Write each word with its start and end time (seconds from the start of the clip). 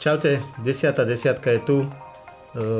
Čaute, 0.00 0.40
desiatá 0.64 1.04
desiatka 1.04 1.52
je 1.52 1.60
tu. 1.60 1.78
E, 1.84 1.88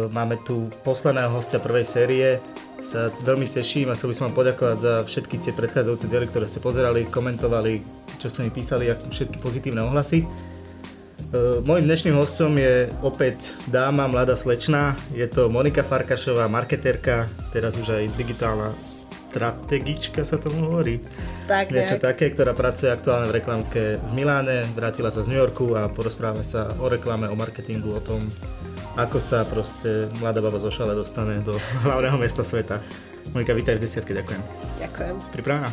máme 0.09 0.41
tu 0.41 0.73
posledného 0.81 1.29
hostia 1.37 1.61
prvej 1.61 1.85
série. 1.85 2.41
Sa 2.81 3.13
veľmi 3.13 3.45
teším 3.45 3.93
a 3.93 3.95
chcel 3.95 4.09
by 4.09 4.15
som 4.17 4.27
vám 4.33 4.41
poďakovať 4.41 4.79
za 4.81 4.95
všetky 5.05 5.37
tie 5.45 5.53
predchádzajúce 5.53 6.09
diely, 6.09 6.33
ktoré 6.33 6.49
ste 6.49 6.65
pozerali, 6.65 7.05
komentovali, 7.13 7.85
čo 8.17 8.33
ste 8.33 8.49
mi 8.49 8.49
písali 8.49 8.89
a 8.89 8.97
všetky 8.97 9.37
pozitívne 9.37 9.85
ohlasy. 9.85 10.25
E, 10.25 10.27
Mojím 11.61 11.93
dnešným 11.93 12.17
hostom 12.17 12.57
je 12.57 12.89
opäť 13.05 13.53
dáma, 13.69 14.09
mladá 14.09 14.33
slečná. 14.33 14.97
Je 15.13 15.29
to 15.29 15.53
Monika 15.53 15.85
Farkašová, 15.85 16.49
marketérka, 16.49 17.29
teraz 17.53 17.77
už 17.77 18.01
aj 18.01 18.17
digitálna 18.17 18.73
strategička 19.31 20.27
sa 20.27 20.43
tomu 20.43 20.67
hovorí. 20.67 20.99
Tak, 21.47 21.71
Niečo 21.71 22.03
také, 22.03 22.35
ktorá 22.35 22.51
pracuje 22.51 22.91
aktuálne 22.91 23.31
v 23.31 23.39
reklamke 23.39 23.83
v 23.95 24.11
Miláne, 24.11 24.67
vrátila 24.75 25.15
sa 25.15 25.23
z 25.23 25.31
New 25.31 25.39
Yorku 25.39 25.79
a 25.79 25.87
porozprávame 25.87 26.43
sa 26.43 26.75
o 26.83 26.91
reklame, 26.91 27.31
o 27.31 27.39
marketingu, 27.39 27.95
o 27.95 28.03
tom, 28.03 28.27
ako 28.99 29.23
sa 29.23 29.47
proste 29.47 30.11
mladá 30.19 30.43
baba 30.43 30.59
zo 30.59 30.75
šale 30.75 30.99
dostane 30.99 31.39
do 31.47 31.55
hlavného 31.87 32.19
mesta 32.19 32.43
sveta. 32.43 32.83
Monika, 33.31 33.55
vítaj 33.55 33.79
v 33.79 33.87
desiatke, 33.87 34.11
ďakujem. 34.11 34.43
Ďakujem. 34.83 35.15
Si 35.23 35.31
pripravená? 35.31 35.71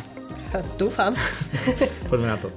Dúfam. 0.78 1.18
Poďme 2.10 2.28
na 2.30 2.38
to. 2.38 2.48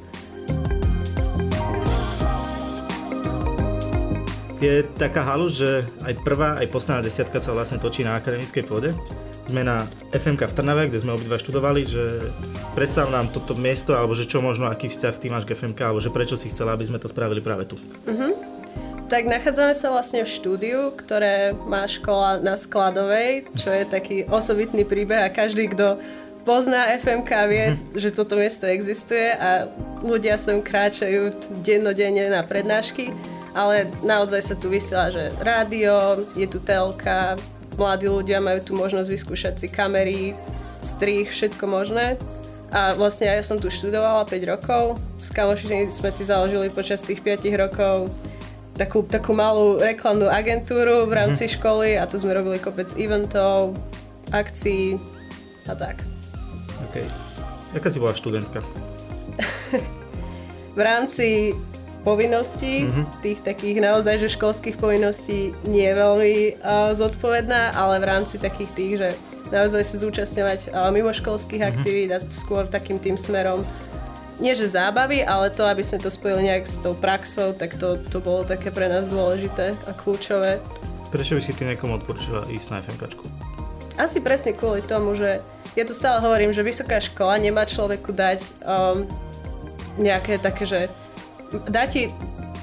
Je 4.61 4.85
taká 4.93 5.25
halu, 5.25 5.49
že 5.49 5.81
aj 6.05 6.21
prvá, 6.21 6.61
aj 6.61 6.69
posledná 6.69 7.01
desiatka 7.01 7.41
sa 7.41 7.49
vlastne 7.49 7.81
točí 7.81 8.05
na 8.05 8.13
akademickej 8.21 8.61
pôde 8.69 8.93
sme 9.51 9.67
na 9.67 9.83
FMK 10.15 10.47
v 10.47 10.55
Trnave, 10.55 10.87
kde 10.87 11.03
sme 11.03 11.11
obidva 11.11 11.35
študovali, 11.35 11.83
že 11.83 12.31
predstav 12.71 13.11
nám 13.11 13.35
toto 13.35 13.51
miesto, 13.51 13.91
alebo 13.91 14.15
že 14.15 14.23
čo 14.23 14.39
možno, 14.39 14.71
aký 14.71 14.87
vzťah 14.87 15.15
ty 15.19 15.27
máš 15.27 15.43
k 15.43 15.59
FMK, 15.59 15.79
alebo 15.83 15.99
že 15.99 16.07
prečo 16.07 16.39
si 16.39 16.47
chcela, 16.47 16.71
aby 16.71 16.87
sme 16.87 17.03
to 17.03 17.11
spravili 17.11 17.43
práve 17.43 17.67
tu. 17.67 17.75
Uh-huh. 18.07 18.31
Tak 19.11 19.27
nachádzame 19.27 19.75
sa 19.75 19.91
vlastne 19.91 20.23
v 20.23 20.31
štúdiu, 20.31 20.95
ktoré 20.95 21.51
má 21.67 21.83
škola 21.83 22.39
na 22.39 22.55
Skladovej, 22.55 23.51
čo 23.59 23.75
je 23.75 23.83
taký 23.83 24.23
osobitný 24.31 24.87
príbeh 24.87 25.27
a 25.27 25.27
každý, 25.27 25.67
kto 25.75 25.99
pozná 26.47 26.95
FMK, 26.95 27.31
vie, 27.51 27.65
uh-huh. 27.75 27.99
že 27.99 28.15
toto 28.15 28.39
miesto 28.39 28.63
existuje 28.71 29.35
a 29.35 29.67
ľudia 29.99 30.39
sem 30.39 30.63
kráčajú 30.63 31.35
dennodenne 31.59 32.31
na 32.31 32.39
prednášky, 32.39 33.11
ale 33.51 33.91
naozaj 33.99 34.41
sa 34.47 34.55
tu 34.55 34.71
vysiela, 34.71 35.11
že 35.11 35.27
rádio, 35.43 36.23
je 36.39 36.47
tu 36.47 36.63
telka, 36.63 37.35
mladí 37.81 38.05
ľudia 38.05 38.37
majú 38.37 38.61
tu 38.61 38.71
možnosť 38.77 39.09
vyskúšať 39.09 39.53
si 39.57 39.67
kamery, 39.67 40.37
strih, 40.85 41.25
všetko 41.25 41.65
možné. 41.65 42.21
A 42.71 42.95
vlastne 42.95 43.27
ja 43.27 43.43
som 43.43 43.59
tu 43.59 43.67
študovala 43.67 44.23
5 44.23 44.53
rokov. 44.53 44.95
S 45.19 45.33
kamošmi 45.33 45.91
sme 45.91 46.07
si 46.13 46.23
založili 46.23 46.71
počas 46.71 47.03
tých 47.03 47.19
5 47.19 47.43
rokov 47.57 48.07
takú, 48.79 49.03
takú 49.03 49.35
malú 49.35 49.75
reklamnú 49.77 50.31
agentúru 50.31 51.05
v 51.05 51.13
rámci 51.13 51.45
mm-hmm. 51.45 51.57
školy 51.59 51.89
a 51.99 52.07
tu 52.07 52.17
sme 52.17 52.31
robili 52.31 52.57
kopec 52.57 52.89
eventov, 52.95 53.75
akcií 54.31 54.95
a 55.67 55.73
tak. 55.75 56.01
OK. 56.89 57.03
Jaká 57.75 57.87
si 57.91 57.99
bola 57.99 58.15
študentka? 58.15 58.63
v 60.77 60.81
rámci 60.81 61.51
povinností, 62.01 62.85
mm-hmm. 62.85 63.05
tých 63.21 63.39
takých 63.45 63.77
naozaj, 63.81 64.15
že 64.21 64.35
školských 64.37 64.77
povinností 64.77 65.53
nie 65.69 65.85
je 65.85 65.95
veľmi 65.95 66.35
uh, 66.57 66.91
zodpovedná, 66.97 67.77
ale 67.77 68.01
v 68.01 68.05
rámci 68.09 68.35
takých 68.41 68.71
tých, 68.73 68.93
že 68.97 69.09
naozaj 69.53 69.81
sa 69.85 69.95
zúčastňovať 70.01 70.59
uh, 70.73 70.89
mimoškolských 70.89 71.61
mm-hmm. 71.61 71.77
aktivít 71.77 72.09
a 72.13 72.19
skôr 72.33 72.65
takým 72.65 72.97
tým 72.97 73.15
smerom 73.15 73.61
nie 74.41 74.57
že 74.57 74.73
zábavy, 74.73 75.21
ale 75.21 75.53
to, 75.53 75.61
aby 75.69 75.85
sme 75.85 76.01
to 76.01 76.09
spojili 76.09 76.49
nejak 76.49 76.65
s 76.65 76.81
tou 76.81 76.97
praxou, 76.97 77.53
tak 77.53 77.77
to, 77.77 78.01
to 78.09 78.17
bolo 78.17 78.41
také 78.41 78.73
pre 78.73 78.89
nás 78.89 79.05
dôležité 79.13 79.77
a 79.85 79.93
kľúčové. 79.93 80.57
Prečo 81.13 81.37
by 81.37 81.41
si 81.45 81.53
ty 81.53 81.69
niekomu 81.69 82.01
odporúčala 82.01 82.49
ísť 82.49 82.67
na 82.73 82.81
FMKčku? 82.81 83.23
Asi 84.01 84.17
presne 84.17 84.57
kvôli 84.57 84.81
tomu, 84.81 85.13
že 85.13 85.45
ja 85.77 85.83
to 85.85 85.93
stále 85.93 86.17
hovorím, 86.25 86.57
že 86.57 86.65
vysoká 86.65 86.97
škola 86.97 87.37
nemá 87.37 87.69
človeku 87.69 88.09
dať 88.11 88.41
um, 88.65 89.05
nejaké 90.01 90.41
také, 90.41 90.65
že 90.65 90.79
dá 91.67 91.87
ti 91.87 92.07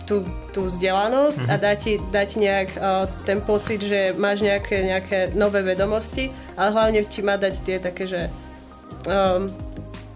tú, 0.09 0.25
tú 0.57 0.65
vzdelanosť 0.65 1.45
mm-hmm. 1.45 1.53
a 1.53 1.57
mhm. 1.61 1.63
dá 1.63 1.73
ti, 1.77 1.93
dá 2.09 2.23
ti 2.25 2.37
nejak 2.41 2.69
uh, 2.81 3.05
ten 3.29 3.39
pocit, 3.45 3.85
že 3.85 4.17
máš 4.17 4.41
nejaké, 4.41 4.89
nejaké 4.89 5.19
nové 5.37 5.61
vedomosti, 5.61 6.33
ale 6.57 6.73
hlavne 6.73 7.05
ti 7.05 7.21
má 7.21 7.37
dať 7.37 7.55
tie 7.61 7.77
také, 7.77 8.09
že 8.09 8.21
um, 9.05 9.53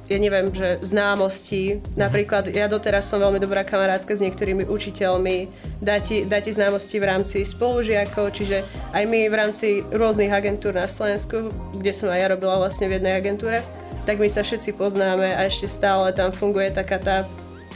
ja 0.09 0.19
neviem, 0.19 0.49
že 0.53 0.81
známosti. 0.81 1.77
Mm-hmm. 1.77 1.97
Napríklad 2.01 2.45
ja 2.53 2.67
doteraz 2.67 3.09
som 3.09 3.21
veľmi 3.21 3.37
dobrá 3.39 3.63
kamarátka 3.63 4.17
s 4.17 4.25
niektorými 4.25 4.65
učiteľmi, 4.65 5.53
dá 5.85 6.01
ti, 6.01 6.25
dá 6.25 6.41
ti 6.41 6.57
známosti 6.57 6.97
v 6.97 7.09
rámci 7.13 7.45
spolužiakov, 7.45 8.33
čiže 8.33 8.65
aj 8.97 9.05
my 9.05 9.29
v 9.29 9.35
rámci 9.37 9.69
rôznych 9.93 10.33
agentúr 10.33 10.73
na 10.73 10.89
Slovensku, 10.89 11.53
kde 11.77 11.93
som 11.93 12.09
aj 12.09 12.19
ja 12.19 12.27
robila 12.33 12.57
vlastne 12.61 12.89
v 12.89 12.97
jednej 12.97 13.15
agentúre, 13.21 13.61
tak 14.03 14.19
my 14.19 14.27
sa 14.27 14.43
všetci 14.43 14.75
poznáme 14.75 15.37
a 15.37 15.47
ešte 15.47 15.71
stále 15.71 16.11
tam 16.11 16.35
funguje 16.35 16.75
taká 16.75 16.99
tá 16.99 17.17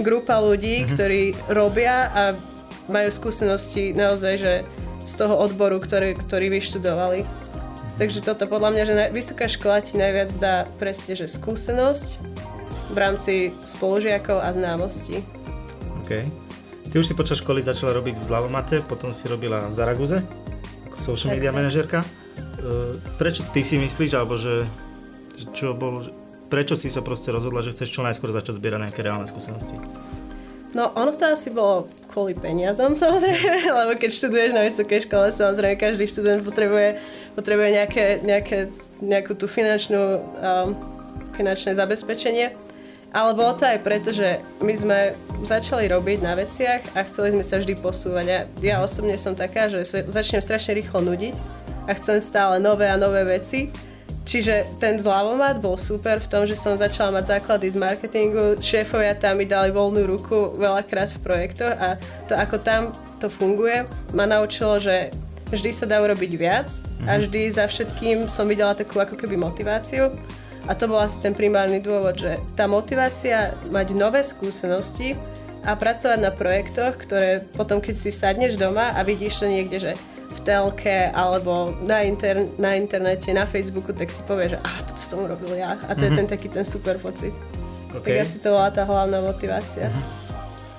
grupa 0.01 0.41
ľudí, 0.41 0.83
mm-hmm. 0.83 0.93
ktorí 0.93 1.23
robia 1.51 2.11
a 2.13 2.23
majú 2.87 3.09
skúsenosti 3.11 3.93
naozaj, 3.97 4.35
že 4.39 4.53
z 5.07 5.13
toho 5.15 5.39
odboru, 5.39 5.79
ktorý, 5.79 6.19
ktorý 6.19 6.51
vyštudovali. 6.51 7.23
Takže 7.97 8.21
toto 8.21 8.45
podľa 8.45 8.71
mňa, 8.77 8.83
že 8.85 8.95
vysoká 9.15 9.49
škola 9.49 9.81
ti 9.81 9.97
najviac 9.97 10.31
dá 10.37 10.69
presne, 10.77 11.17
že 11.17 11.31
skúsenosť 11.31 12.21
v 12.93 12.97
rámci 12.97 13.33
spolužiakov 13.65 14.37
a 14.37 14.53
známosti. 14.53 15.25
OK. 16.05 16.23
Ty 16.93 16.95
už 17.03 17.07
si 17.09 17.19
počas 17.19 17.41
školy 17.43 17.65
začala 17.65 17.97
robiť 17.97 18.21
v 18.21 18.25
Zlavomate, 18.25 18.85
potom 18.85 19.11
si 19.11 19.27
robila 19.27 19.65
v 19.67 19.75
Zaraguze 19.75 20.23
ako 20.93 20.97
social 21.01 21.35
media 21.35 21.51
manažerka. 21.51 22.05
E, 22.05 22.07
prečo 23.19 23.43
ty 23.51 23.65
si 23.65 23.81
myslíš, 23.81 24.13
alebo 24.15 24.39
že 24.39 24.69
čo 25.53 25.77
bol, 25.77 26.09
prečo 26.47 26.79
si 26.79 26.89
sa 26.93 27.03
proste 27.03 27.35
rozhodla, 27.35 27.63
že 27.63 27.75
chceš 27.75 27.91
čo 27.91 28.07
najskôr 28.07 28.31
začať 28.31 28.59
zbierať 28.59 28.91
nejaké 28.91 29.01
reálne 29.03 29.27
skúsenosti? 29.27 29.77
No 30.77 30.93
ono 30.93 31.17
to 31.17 31.25
asi 31.25 31.49
bolo 31.49 31.89
kvôli 32.13 32.37
peniazom 32.37 32.93
samozrejme, 33.03 33.73
lebo 33.73 33.93
keď 33.97 34.11
študuješ 34.13 34.51
na 34.53 34.63
vysokej 34.69 35.09
škole, 35.09 35.33
samozrejme 35.33 35.81
každý 35.81 36.05
študent 36.05 36.45
potrebuje, 36.45 37.01
potrebuje 37.33 37.69
nejaké, 37.77 38.05
nejaké, 38.21 38.59
nejakú 39.01 39.33
tú 39.33 39.49
finančnú, 39.49 40.21
um, 40.21 40.77
finančné 41.33 41.77
zabezpečenie. 41.77 42.53
Ale 43.17 43.33
bolo 43.33 43.57
to 43.57 43.65
aj 43.65 43.81
preto, 43.81 44.13
že 44.13 44.45
my 44.61 44.75
sme 44.77 44.99
začali 45.41 45.89
robiť 45.89 46.19
na 46.21 46.37
veciach 46.37 46.93
a 46.93 47.07
chceli 47.09 47.33
sme 47.33 47.41
sa 47.47 47.57
vždy 47.57 47.81
posúvať. 47.81 48.25
Ja, 48.29 48.41
ja 48.61 48.77
osobne 48.85 49.17
som 49.17 49.33
taká, 49.33 49.73
že 49.73 49.89
sa 49.89 50.05
začnem 50.05 50.45
strašne 50.45 50.77
rýchlo 50.77 51.01
nudiť 51.01 51.33
a 51.89 51.97
chcem 51.97 52.21
stále 52.21 52.61
nové 52.61 52.85
a 52.91 53.01
nové 53.01 53.25
veci. 53.25 53.73
Čiže 54.27 54.83
ten 54.83 54.99
zľavomat 54.99 55.63
bol 55.63 55.79
super 55.79 56.19
v 56.19 56.27
tom, 56.27 56.43
že 56.51 56.59
som 56.59 56.75
začala 56.75 57.15
mať 57.23 57.39
základy 57.39 57.71
z 57.71 57.79
marketingu, 57.79 58.59
šéfovia 58.59 59.15
tam 59.15 59.39
mi 59.39 59.47
dali 59.47 59.71
voľnú 59.71 60.03
ruku 60.03 60.59
veľakrát 60.59 61.15
v 61.15 61.23
projektoch 61.23 61.71
a 61.79 61.95
to, 62.27 62.35
ako 62.35 62.59
tam 62.59 62.91
to 63.23 63.31
funguje, 63.31 63.87
ma 64.19 64.27
naučilo, 64.27 64.83
že 64.83 65.15
vždy 65.55 65.71
sa 65.71 65.87
dá 65.87 66.03
urobiť 66.03 66.33
viac 66.35 66.75
a 67.07 67.15
mhm. 67.15 67.19
vždy 67.23 67.43
za 67.55 67.71
všetkým 67.71 68.27
som 68.27 68.51
videla 68.51 68.75
takú 68.75 68.99
ako 68.99 69.15
keby 69.15 69.39
motiváciu. 69.39 70.11
A 70.67 70.75
to 70.75 70.91
bol 70.91 70.99
asi 70.99 71.23
ten 71.23 71.31
primárny 71.31 71.79
dôvod, 71.79 72.19
že 72.19 72.43
tá 72.59 72.67
motivácia 72.67 73.55
mať 73.71 73.95
nové 73.95 74.27
skúsenosti 74.27 75.15
a 75.63 75.79
pracovať 75.79 76.19
na 76.19 76.35
projektoch, 76.35 76.99
ktoré 76.99 77.47
potom, 77.55 77.79
keď 77.79 77.95
si 77.95 78.11
sadneš 78.11 78.59
doma 78.59 78.91
a 78.91 79.07
vidíš 79.07 79.43
to 79.43 79.47
niekde, 79.47 79.79
že 79.79 79.93
v 80.37 80.41
telke 80.45 81.09
alebo 81.17 81.73
na, 81.81 82.05
inter, 82.05 82.53
na 82.61 82.77
internete, 82.77 83.33
na 83.33 83.49
Facebooku, 83.49 83.97
tak 83.97 84.13
si 84.13 84.21
povie, 84.29 84.53
že 84.53 84.59
ah, 84.61 84.79
toto 84.85 85.01
som 85.01 85.25
urobil 85.25 85.57
ja. 85.57 85.81
A 85.89 85.97
to 85.97 86.05
mm-hmm. 86.05 86.05
je 86.05 86.11
mhm. 86.13 86.19
ten 86.21 86.27
taký 86.29 86.49
ten 86.53 86.65
super 86.69 87.01
pocit. 87.01 87.33
Okay. 87.97 88.21
Tak 88.21 88.29
asi 88.29 88.37
to 88.45 88.53
bola 88.53 88.69
tá 88.69 88.85
hlavná 88.85 89.25
motivácia. 89.25 89.89
Mm-hmm. 89.89 90.27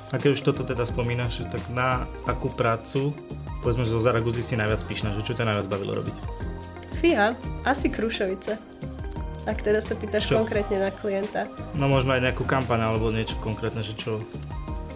A 0.08 0.16
keď 0.16 0.30
už 0.40 0.42
toto 0.46 0.64
teda 0.64 0.88
spomínaš, 0.88 1.44
tak 1.52 1.60
na 1.74 2.08
akú 2.24 2.48
prácu, 2.48 3.12
povedzme, 3.60 3.84
že 3.84 3.92
zo 3.92 4.00
Zaraguzy 4.00 4.40
si 4.40 4.56
najviac 4.56 4.80
píšna, 4.88 5.12
že 5.12 5.26
čo 5.26 5.36
ťa 5.36 5.44
najviac 5.44 5.68
bavilo 5.68 6.00
robiť? 6.00 6.16
Fíha, 7.04 7.36
asi 7.68 7.92
Krušovice. 7.92 8.56
Ak 9.48 9.64
teda 9.64 9.80
sa 9.80 9.96
pýtaš 9.96 10.32
čo? 10.32 10.40
konkrétne 10.40 10.80
na 10.80 10.92
klienta. 10.92 11.48
No 11.76 11.88
možno 11.92 12.16
aj 12.16 12.24
nejakú 12.24 12.44
kampaň 12.44 12.84
alebo 12.84 13.12
niečo 13.12 13.36
konkrétne, 13.40 13.80
že 13.80 13.96
čo, 13.96 14.24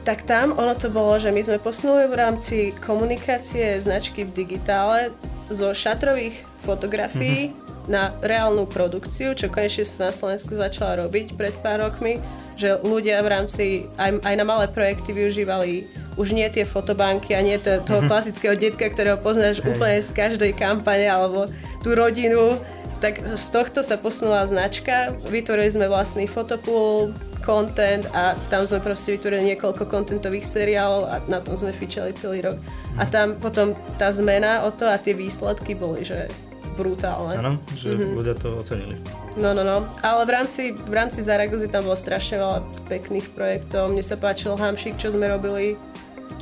tak 0.02 0.26
tam 0.26 0.58
ono 0.58 0.74
to 0.74 0.90
bolo, 0.90 1.22
že 1.22 1.30
my 1.30 1.42
sme 1.46 1.58
posunuli 1.62 2.10
v 2.10 2.16
rámci 2.18 2.58
komunikácie 2.82 3.78
značky 3.78 4.26
v 4.26 4.34
digitále 4.34 5.14
zo 5.54 5.76
šatrových 5.76 6.42
fotografií 6.66 7.52
mm-hmm. 7.52 7.90
na 7.92 8.14
reálnu 8.22 8.66
produkciu, 8.66 9.38
čo 9.38 9.50
konečne 9.50 9.86
sa 9.86 10.10
na 10.10 10.14
Slovensku 10.14 10.58
začala 10.58 11.06
robiť 11.06 11.38
pred 11.38 11.54
pár 11.62 11.86
rokmi, 11.86 12.18
že 12.58 12.78
ľudia 12.82 13.22
v 13.26 13.30
rámci 13.30 13.66
aj, 13.98 14.22
aj 14.26 14.36
na 14.38 14.46
malé 14.46 14.66
projekty 14.70 15.14
využívali 15.14 15.90
už 16.18 16.34
nie 16.34 16.46
tie 16.50 16.66
fotobanky 16.66 17.34
a 17.34 17.42
nie 17.42 17.58
to, 17.58 17.82
toho 17.82 18.02
mm-hmm. 18.02 18.10
klasického 18.10 18.56
detka, 18.58 18.90
ktorého 18.90 19.18
poznáš 19.22 19.62
hey. 19.62 19.70
úplne 19.70 20.00
z 20.02 20.12
každej 20.14 20.52
kampane 20.58 21.06
alebo 21.10 21.50
tú 21.82 21.98
rodinu, 21.98 22.58
tak 23.02 23.20
z 23.26 23.46
tohto 23.50 23.82
sa 23.82 23.98
posunula 23.98 24.46
značka, 24.46 25.18
vytvorili 25.28 25.74
sme 25.74 25.90
vlastný 25.90 26.30
fotopool, 26.30 27.12
content 27.42 28.06
a 28.14 28.38
tam 28.54 28.64
sme 28.70 28.80
proste 28.80 29.18
vytvorili 29.18 29.54
niekoľko 29.54 29.90
kontentových 29.90 30.46
seriálov 30.46 31.10
a 31.10 31.18
na 31.26 31.42
tom 31.42 31.58
sme 31.58 31.74
fičali 31.74 32.14
celý 32.14 32.46
rok. 32.46 32.58
A 33.02 33.04
tam 33.10 33.36
potom 33.42 33.74
tá 33.98 34.14
zmena 34.14 34.62
o 34.64 34.70
to 34.70 34.86
a 34.86 35.02
tie 35.02 35.18
výsledky 35.18 35.74
boli, 35.74 36.06
že 36.06 36.30
brutálne. 36.78 37.36
Áno, 37.36 37.54
že 37.76 37.92
mm-hmm. 37.92 38.16
ľudia 38.16 38.36
to 38.38 38.56
ocenili. 38.56 38.96
No, 39.36 39.52
no, 39.52 39.66
no. 39.66 39.84
Ale 40.06 40.24
v 40.24 40.32
rámci, 40.32 40.72
v 40.72 40.94
rámci 40.94 41.20
Zaragozy 41.20 41.68
tam 41.68 41.84
bolo 41.84 42.00
strašne 42.00 42.40
veľa 42.40 42.60
pekných 42.88 43.28
projektov. 43.36 43.92
Mne 43.92 44.06
sa 44.06 44.16
páčil 44.16 44.56
Hamšik, 44.56 44.96
čo 44.96 45.12
sme 45.12 45.28
robili. 45.28 45.76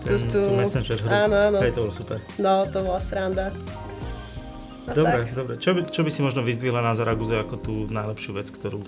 Ten, 0.05 0.15
tu, 0.21 0.31
tu, 0.31 0.39
messenger 0.55 1.01
hru. 1.01 1.09
Áno, 1.09 1.35
áno. 1.35 1.57
Hej, 1.59 1.75
to 1.75 1.81
bolo 1.89 1.93
super. 1.95 2.17
No, 2.37 2.63
to 2.69 2.85
bola 2.85 3.01
sranda. 3.01 3.51
Dobre, 4.93 5.19
tak. 5.25 5.35
dobre. 5.35 5.53
Čo 5.57 5.71
by, 5.75 5.79
čo 5.89 6.01
by 6.05 6.09
si 6.09 6.21
možno 6.21 6.41
vyzdvihla 6.41 6.81
na 6.81 6.93
Zaraguze 6.97 7.37
ako 7.37 7.55
tú 7.59 7.73
najlepšiu 7.89 8.31
vec, 8.37 8.47
ktorú 8.49 8.81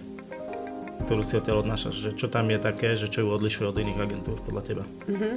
ktorú 1.02 1.26
si 1.26 1.34
odtiaľ 1.36 1.66
odnášaš? 1.66 1.96
Že 1.98 2.10
čo 2.16 2.28
tam 2.30 2.48
je 2.48 2.60
také, 2.62 2.94
že 2.94 3.10
čo 3.10 3.26
ju 3.26 3.30
odlišuje 3.34 3.66
od 3.68 3.78
iných 3.82 4.00
agentúr 4.00 4.38
podľa 4.46 4.62
teba? 4.64 4.84
Mm-hmm. 5.10 5.34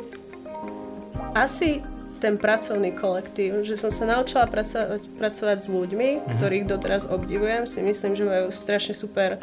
Asi 1.35 1.81
ten 2.21 2.39
pracovný 2.39 2.95
kolektív, 2.95 3.67
že 3.67 3.75
som 3.75 3.91
sa 3.91 4.07
naučila 4.07 4.47
pracovať, 4.47 5.09
pracovať 5.19 5.59
s 5.65 5.69
ľuďmi, 5.69 6.09
mm-hmm. 6.15 6.31
ktorých 6.37 6.65
doteraz 6.69 7.09
obdivujem, 7.09 7.67
si 7.67 7.81
myslím, 7.83 8.13
že 8.15 8.25
majú 8.29 8.53
strašne 8.53 8.95
super 8.95 9.41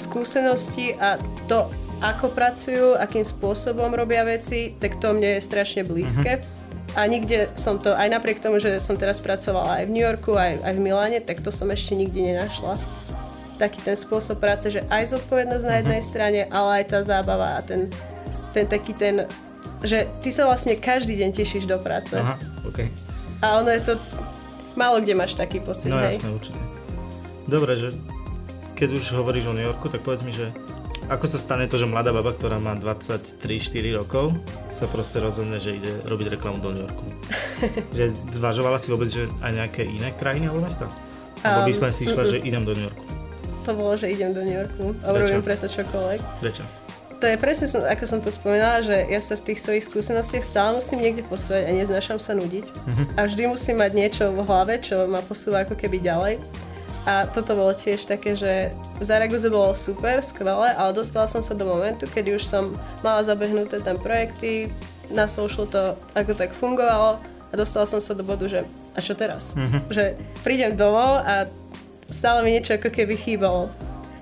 skúsenosti 0.00 0.96
a 0.96 1.20
to, 1.46 1.68
ako 2.00 2.32
pracujú, 2.32 2.98
akým 2.98 3.22
spôsobom 3.22 3.92
robia 3.92 4.24
veci, 4.26 4.74
tak 4.80 4.98
to 4.98 5.14
mne 5.14 5.38
je 5.38 5.40
strašne 5.44 5.86
blízke. 5.86 6.40
Mm-hmm. 6.40 6.61
A 6.92 7.08
nikde 7.08 7.48
som 7.56 7.80
to, 7.80 7.96
aj 7.96 8.08
napriek 8.12 8.42
tomu, 8.42 8.60
že 8.60 8.76
som 8.76 9.00
teraz 9.00 9.16
pracovala 9.16 9.80
aj 9.80 9.84
v 9.88 9.92
New 9.96 10.04
Yorku, 10.04 10.36
aj, 10.36 10.60
aj 10.60 10.72
v 10.76 10.80
Miláne, 10.80 11.18
tak 11.24 11.40
to 11.40 11.48
som 11.48 11.72
ešte 11.72 11.96
nikdy 11.96 12.32
nenašla 12.32 12.76
taký 13.62 13.78
ten 13.78 13.94
spôsob 13.94 14.42
práce, 14.42 14.66
že 14.74 14.82
aj 14.90 15.14
zodpovednosť 15.14 15.64
na 15.64 15.74
jednej 15.78 16.00
mhm. 16.02 16.08
strane, 16.10 16.40
ale 16.50 16.82
aj 16.82 16.84
tá 16.90 16.98
zábava 17.06 17.58
a 17.58 17.60
ten, 17.62 17.86
ten 18.50 18.66
taký 18.66 18.90
ten, 18.90 19.30
že 19.86 20.10
ty 20.18 20.34
sa 20.34 20.50
vlastne 20.50 20.74
každý 20.74 21.14
deň 21.14 21.30
tešíš 21.30 21.70
do 21.70 21.78
práce. 21.78 22.18
Aha, 22.18 22.34
okay. 22.66 22.90
A 23.38 23.62
ono 23.62 23.70
je 23.70 23.82
to, 23.86 23.94
málo 24.74 24.98
kde 24.98 25.14
máš 25.14 25.38
taký 25.38 25.62
pocit, 25.62 25.90
No 25.90 26.02
hej? 26.02 26.18
jasné, 26.18 26.30
určite. 26.34 26.58
Dobre, 27.46 27.74
že 27.78 27.88
keď 28.74 28.98
už 28.98 29.04
hovoríš 29.14 29.50
o 29.50 29.54
New 29.54 29.62
Yorku, 29.62 29.86
tak 29.86 30.02
povedz 30.02 30.26
mi, 30.26 30.34
že 30.34 30.50
ako 31.12 31.26
sa 31.28 31.38
stane 31.38 31.68
to, 31.68 31.76
že 31.76 31.84
mladá 31.84 32.10
baba, 32.10 32.32
ktorá 32.32 32.56
má 32.56 32.72
23-4 32.74 34.00
rokov, 34.00 34.32
sa 34.72 34.88
proste 34.88 35.20
rozhodne, 35.20 35.60
že 35.60 35.76
ide 35.76 35.92
robiť 36.08 36.40
reklamu 36.40 36.58
do 36.64 36.72
New 36.72 36.84
Yorku? 36.84 37.04
že 37.96 38.10
zvažovala 38.32 38.80
si 38.80 38.88
vôbec, 38.88 39.12
že 39.12 39.28
aj 39.44 39.52
nejaké 39.52 39.82
iné 39.84 40.10
krajiny 40.16 40.48
alebo 40.48 40.64
mesta? 40.64 40.88
Alebo 41.42 41.68
um, 41.68 41.92
si 41.92 42.06
išla, 42.06 42.22
uh-uh. 42.22 42.32
že 42.32 42.38
idem 42.40 42.62
do 42.64 42.72
New 42.72 42.86
Yorku? 42.88 43.22
to 43.62 43.72
bolo, 43.78 43.94
že 43.94 44.10
idem 44.10 44.34
do 44.34 44.42
New 44.42 44.58
Yorku 44.58 44.94
a 45.06 45.14
urobím 45.14 45.42
preto 45.42 45.70
čokoľvek. 45.70 46.20
Prečo? 46.42 46.64
To 47.22 47.30
je 47.30 47.38
presne, 47.38 47.70
ako 47.70 48.04
som 48.10 48.18
to 48.18 48.34
spomínala, 48.34 48.82
že 48.82 48.98
ja 49.06 49.22
sa 49.22 49.38
v 49.38 49.54
tých 49.54 49.62
svojich 49.62 49.86
skúsenostiach 49.86 50.42
stále 50.42 50.74
musím 50.74 50.98
niekde 50.98 51.22
posúvať 51.22 51.70
a 51.70 51.78
neznášam 51.78 52.18
sa 52.18 52.34
nudiť. 52.34 52.66
Uh-huh. 52.66 53.06
A 53.14 53.30
vždy 53.30 53.46
musím 53.46 53.78
mať 53.78 53.92
niečo 53.94 54.24
v 54.34 54.42
hlave, 54.42 54.82
čo 54.82 55.06
ma 55.06 55.22
posúva 55.22 55.62
ako 55.62 55.78
keby 55.78 56.02
ďalej. 56.02 56.42
A 57.02 57.26
toto 57.26 57.58
bolo 57.58 57.74
tiež 57.74 58.06
také, 58.06 58.38
že 58.38 58.70
v 58.98 59.02
Zaragoze 59.02 59.50
bolo 59.50 59.74
super, 59.74 60.22
skvelé, 60.22 60.70
ale 60.78 60.94
dostala 60.94 61.26
som 61.26 61.42
sa 61.42 61.50
do 61.50 61.66
momentu, 61.66 62.06
kedy 62.06 62.38
už 62.38 62.46
som 62.46 62.70
mala 63.02 63.26
zabehnuté 63.26 63.82
tam 63.82 63.98
projekty, 63.98 64.70
na 65.10 65.26
social 65.26 65.66
to 65.66 65.98
ako 66.14 66.32
tak 66.38 66.54
fungovalo 66.54 67.18
a 67.50 67.52
dostala 67.58 67.90
som 67.90 67.98
sa 67.98 68.14
do 68.14 68.22
bodu, 68.22 68.46
že 68.46 68.62
a 68.94 69.00
čo 69.02 69.18
teraz? 69.18 69.58
Uh-huh. 69.58 69.82
Že 69.90 70.14
prídem 70.46 70.78
domov 70.78 71.26
a 71.26 71.50
stále 72.06 72.44
mi 72.46 72.54
niečo 72.54 72.76
ako 72.78 72.92
keby 72.92 73.18
chýbalo. 73.18 73.72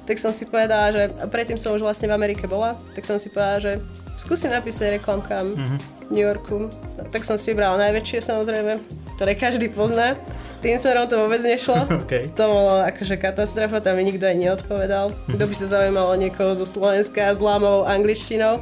Tak 0.08 0.16
som 0.18 0.32
si 0.34 0.48
povedala, 0.48 0.90
že 0.90 1.02
predtým 1.30 1.60
som 1.60 1.76
už 1.76 1.84
vlastne 1.84 2.10
v 2.10 2.16
Amerike 2.16 2.48
bola, 2.48 2.80
tak 2.96 3.06
som 3.06 3.20
si 3.20 3.30
povedala, 3.30 3.62
že 3.62 3.72
skúsim 4.18 4.50
napísať 4.50 4.98
reklamkám 4.98 5.46
mm-hmm. 5.54 5.78
v 5.78 6.10
New 6.10 6.24
Yorku. 6.24 6.66
Tak 7.14 7.22
som 7.22 7.38
si 7.38 7.52
vybrala 7.54 7.78
najväčšie 7.78 8.18
samozrejme, 8.24 8.82
ktoré 9.20 9.32
každý 9.38 9.70
pozná. 9.70 10.18
Tým 10.60 10.76
smerom 10.76 11.08
to 11.08 11.16
vôbec 11.16 11.40
nešlo. 11.40 11.88
okay. 12.04 12.28
To 12.36 12.44
bolo 12.48 12.84
akože 12.84 13.16
katastrofa, 13.16 13.80
tam 13.80 13.96
mi 13.96 14.04
nikto 14.04 14.28
aj 14.28 14.36
neodpovedal. 14.36 15.08
Mm-hmm. 15.08 15.34
Kto 15.36 15.44
by 15.48 15.54
sa 15.56 15.66
zaujímal 15.72 16.06
o 16.12 16.16
niekoho 16.20 16.52
zo 16.52 16.68
Slovenska 16.68 17.32
s 17.32 17.40
lámovou 17.40 17.88
angličtinou. 17.88 18.60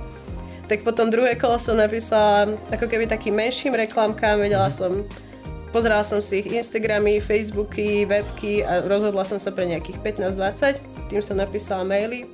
Tak 0.71 0.87
potom 0.87 1.11
druhé 1.11 1.35
kolo 1.35 1.59
som 1.59 1.75
napísala 1.81 2.55
ako 2.71 2.87
keby 2.87 3.11
takým 3.11 3.35
menším 3.35 3.75
reklamkám, 3.75 4.39
vedela 4.39 4.71
mm-hmm. 4.71 5.05
som 5.05 5.27
Pozerala 5.69 6.01
som 6.01 6.25
si 6.25 6.41
ich 6.41 6.49
Instagramy, 6.49 7.21
Facebooky, 7.21 8.09
webky 8.09 8.65
a 8.65 8.81
rozhodla 8.89 9.21
som 9.21 9.37
sa 9.37 9.53
pre 9.53 9.69
nejakých 9.69 10.01
15-20. 10.01 10.81
Tým 11.13 11.21
som 11.21 11.37
napísala 11.37 11.85
maily 11.85 12.25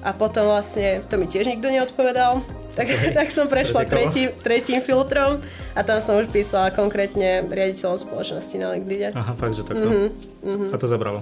a 0.00 0.10
potom 0.10 0.48
vlastne 0.48 1.04
to 1.12 1.20
mi 1.20 1.28
tiež 1.28 1.52
nikto 1.52 1.68
neodpovedal. 1.68 2.40
Tak, 2.72 2.86
okay. 2.88 3.12
tak 3.12 3.28
som 3.28 3.46
prešla 3.52 3.84
tretím, 3.84 4.32
tretím 4.40 4.80
filtrom 4.80 5.44
a 5.76 5.80
tam 5.84 6.00
som 6.00 6.16
už 6.16 6.32
písala 6.32 6.72
konkrétne 6.72 7.44
riaditeľom 7.44 8.00
spoločnosti 8.00 8.56
na 8.56 8.72
LinkedIn. 8.72 9.12
Aha, 9.12 9.32
fakt, 9.36 9.60
že 9.60 9.62
takto. 9.64 10.10
Uh-huh. 10.42 10.72
A 10.72 10.76
to 10.80 10.88
zabralo? 10.88 11.20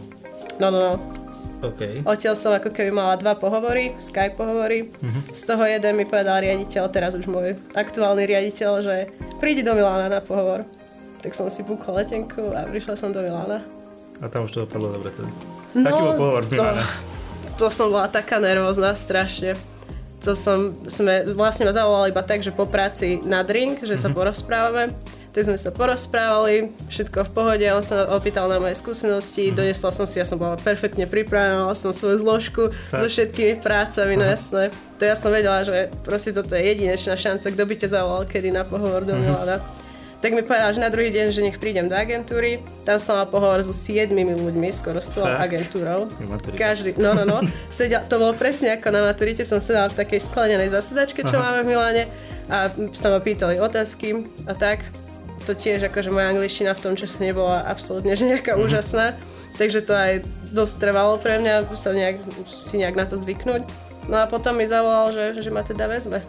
No, 0.63 0.71
no, 0.71 0.79
no. 0.79 0.95
Okay. 1.61 2.01
Odtiaľ 2.07 2.39
som 2.39 2.57
ako 2.57 2.73
keby 2.73 2.89
mala 2.89 3.21
dva 3.21 3.37
pohovory, 3.37 3.93
Skype 4.01 4.39
pohovory. 4.39 4.95
Uh-huh. 4.97 5.21
Z 5.35 5.51
toho 5.51 5.67
jeden 5.67 5.93
mi 5.99 6.07
povedal 6.07 6.41
riaditeľ, 6.41 6.89
teraz 6.89 7.13
už 7.19 7.29
môj 7.29 7.59
aktuálny 7.77 8.25
riaditeľ, 8.25 8.71
že 8.81 8.97
prídi 9.43 9.61
do 9.61 9.77
Milána 9.77 10.09
na 10.09 10.23
pohovor 10.25 10.65
tak 11.21 11.37
som 11.37 11.47
si 11.53 11.61
búkla 11.61 12.01
letenku 12.01 12.57
a 12.57 12.65
prišla 12.65 12.97
som 12.97 13.13
do 13.13 13.21
Milána. 13.21 13.61
A 14.21 14.29
tam 14.29 14.49
už 14.49 14.57
to 14.57 14.59
dopadlo 14.65 14.97
dobre 14.97 15.13
teda. 15.13 15.29
No, 15.77 15.87
Taký 15.87 16.01
bol 16.01 16.15
pohovor 16.17 16.43
v 16.45 16.51
to, 16.57 16.65
to 17.61 17.67
som 17.69 17.93
bola 17.93 18.09
taká 18.09 18.41
nervózna 18.41 18.97
strašne. 18.97 19.57
To 20.21 20.37
som, 20.37 20.77
sme 20.85 21.33
vlastne 21.33 21.65
ma 21.65 21.73
zavolali 21.73 22.13
iba 22.13 22.21
tak, 22.21 22.45
že 22.45 22.53
po 22.53 22.69
práci 22.69 23.25
na 23.25 23.41
drink, 23.41 23.81
že 23.81 23.97
mm-hmm. 23.97 24.03
sa 24.05 24.09
mhm. 24.09 24.17
porozprávame. 24.17 24.85
Tak 25.31 25.47
sme 25.47 25.55
sa 25.55 25.71
porozprávali, 25.71 26.75
všetko 26.91 27.23
v 27.23 27.31
pohode, 27.31 27.63
on 27.71 27.87
sa 27.87 28.03
opýtal 28.11 28.51
na 28.51 28.59
moje 28.59 28.75
skúsenosti, 28.83 29.47
mm-hmm. 29.47 29.59
donesla 29.63 29.91
som 29.95 30.03
si, 30.03 30.19
ja 30.19 30.27
som 30.27 30.43
bola 30.43 30.59
perfektne 30.59 31.07
pripravená, 31.07 31.71
mala 31.71 31.79
som 31.79 31.95
svoju 31.95 32.19
zložku 32.19 32.75
tak. 32.91 32.99
so 32.99 33.07
všetkými 33.07 33.63
prácami, 33.63 34.19
no 34.19 34.27
jasné. 34.27 34.75
To 34.99 35.07
ja 35.07 35.15
som 35.15 35.31
vedela, 35.31 35.63
že 35.63 35.87
proste 36.03 36.35
toto 36.35 36.59
je 36.59 36.67
jedinečná 36.67 37.15
šanca, 37.15 37.47
kto 37.47 37.63
by 37.63 37.75
ťa 37.79 37.89
zavolal 37.95 38.27
kedy 38.27 38.51
na 38.51 38.67
pohovor 38.67 39.07
do 39.07 39.15
mm-hmm 39.15 39.89
tak 40.21 40.37
mi 40.37 40.45
povedal, 40.45 40.77
že 40.77 40.85
na 40.85 40.93
druhý 40.93 41.09
deň, 41.09 41.33
že 41.33 41.41
nech 41.41 41.57
prídem 41.57 41.89
do 41.89 41.97
agentúry. 41.97 42.61
Tam 42.85 43.01
som 43.01 43.17
mal 43.17 43.25
pohovor 43.25 43.65
so 43.65 43.73
siedmimi 43.73 44.37
ľuďmi, 44.37 44.69
skoro 44.69 45.01
s 45.01 45.17
celou 45.17 45.33
agentúrou. 45.33 46.13
Každý, 46.61 46.93
no, 47.01 47.17
no, 47.17 47.25
no. 47.25 47.41
Sedel, 47.73 48.05
to 48.05 48.21
bolo 48.21 48.37
presne 48.37 48.77
ako 48.77 48.93
na 48.93 49.01
maturite, 49.01 49.49
som 49.49 49.65
sedela 49.65 49.89
v 49.89 49.97
takej 49.97 50.21
sklenenej 50.29 50.77
zasedačke, 50.77 51.25
čo 51.25 51.41
Aha. 51.41 51.45
máme 51.57 51.59
v 51.65 51.69
Miláne 51.73 52.05
a 52.53 52.69
sa 52.93 53.09
ma 53.09 53.21
pýtali 53.25 53.57
otázky 53.65 54.29
a 54.45 54.53
tak. 54.53 54.85
To 55.49 55.57
tiež 55.57 55.89
akože 55.89 56.13
moja 56.13 56.37
angličtina 56.37 56.77
v 56.77 56.85
tom 56.85 56.95
čase 57.01 57.17
nebola 57.25 57.65
absolútne 57.65 58.13
že 58.13 58.29
nejaká 58.29 58.61
mm. 58.61 58.61
úžasná, 58.61 59.17
takže 59.57 59.81
to 59.81 59.97
aj 59.97 60.21
dosť 60.53 60.85
trvalo 60.85 61.17
pre 61.17 61.41
mňa 61.41 61.65
sa 61.73 61.97
nejak, 61.97 62.21
si 62.45 62.77
nejak 62.77 62.93
na 62.93 63.09
to 63.09 63.17
zvyknúť. 63.17 63.65
No 64.05 64.21
a 64.21 64.29
potom 64.29 64.53
mi 64.53 64.69
zavolal, 64.69 65.17
že, 65.17 65.41
že 65.41 65.49
ma 65.49 65.65
teda 65.65 65.89
vezme. 65.89 66.21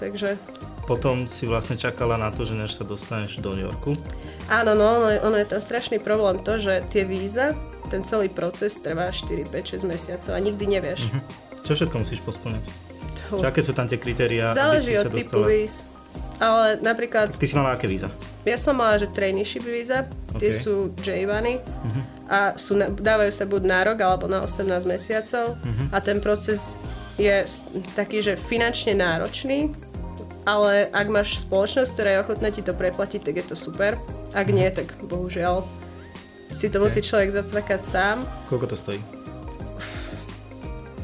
Takže 0.00 0.40
potom 0.84 1.24
si 1.24 1.48
vlastne 1.48 1.80
čakala 1.80 2.20
na 2.20 2.28
to, 2.28 2.44
že 2.44 2.54
než 2.54 2.76
sa 2.76 2.84
dostaneš 2.84 3.40
do 3.40 3.56
New 3.56 3.64
Yorku. 3.64 3.96
Áno, 4.52 4.76
no, 4.76 5.08
ono, 5.08 5.36
je 5.40 5.48
to 5.48 5.58
strašný 5.58 5.96
problém 5.98 6.44
to, 6.44 6.60
že 6.60 6.84
tie 6.92 7.08
víza, 7.08 7.56
ten 7.88 8.04
celý 8.04 8.28
proces 8.28 8.76
trvá 8.80 9.08
4, 9.08 9.48
5, 9.48 9.80
6 9.80 9.88
mesiacov 9.88 10.32
a 10.36 10.40
nikdy 10.40 10.64
nevieš. 10.68 11.08
Uh-huh. 11.08 11.22
Čo 11.64 11.72
všetko 11.80 11.96
musíš 12.04 12.20
posplňať? 12.20 12.64
Čo, 13.32 13.40
aké 13.40 13.60
sú 13.64 13.72
tam 13.72 13.88
tie 13.88 13.96
kritériá, 13.96 14.52
Záleží 14.52 15.00
od 15.00 15.08
typu 15.08 15.40
víz. 15.48 15.88
Ale 16.36 16.82
napríklad... 16.84 17.32
Tak 17.32 17.40
ty 17.40 17.48
si 17.48 17.56
mala 17.56 17.72
aké 17.72 17.88
víza? 17.88 18.12
Ja 18.44 18.60
som 18.60 18.76
mala, 18.76 19.00
že 19.00 19.08
traineeship 19.08 19.64
víza, 19.64 20.04
tie 20.36 20.52
okay. 20.52 20.60
sú 20.60 20.92
j 21.00 21.24
uh-huh. 21.24 22.02
a 22.28 22.52
sú, 22.60 22.76
dávajú 22.76 23.32
sa 23.32 23.48
buď 23.48 23.62
na 23.64 23.80
rok 23.88 23.98
alebo 24.04 24.28
na 24.28 24.44
18 24.44 24.68
mesiacov 24.84 25.56
uh-huh. 25.56 25.86
a 25.88 25.96
ten 26.04 26.20
proces 26.20 26.76
je 27.16 27.46
taký, 27.94 28.20
že 28.20 28.34
finančne 28.50 28.98
náročný, 28.98 29.70
ale 30.44 30.92
ak 30.92 31.06
máš 31.08 31.40
spoločnosť, 31.40 31.90
ktorá 31.96 32.08
je 32.12 32.18
ochotná 32.20 32.48
ti 32.52 32.60
to 32.60 32.76
preplatiť, 32.76 33.20
tak 33.24 33.34
je 33.40 33.44
to 33.48 33.56
super. 33.56 33.96
Ak 34.36 34.48
nie, 34.52 34.68
tak 34.68 34.92
bohužiaľ 35.04 35.64
si 36.54 36.70
to 36.70 36.78
musí 36.78 37.02
človek 37.02 37.34
zacvakať 37.34 37.80
sám. 37.82 38.16
Koľko 38.46 38.66
to 38.70 38.76
stojí? 38.78 39.00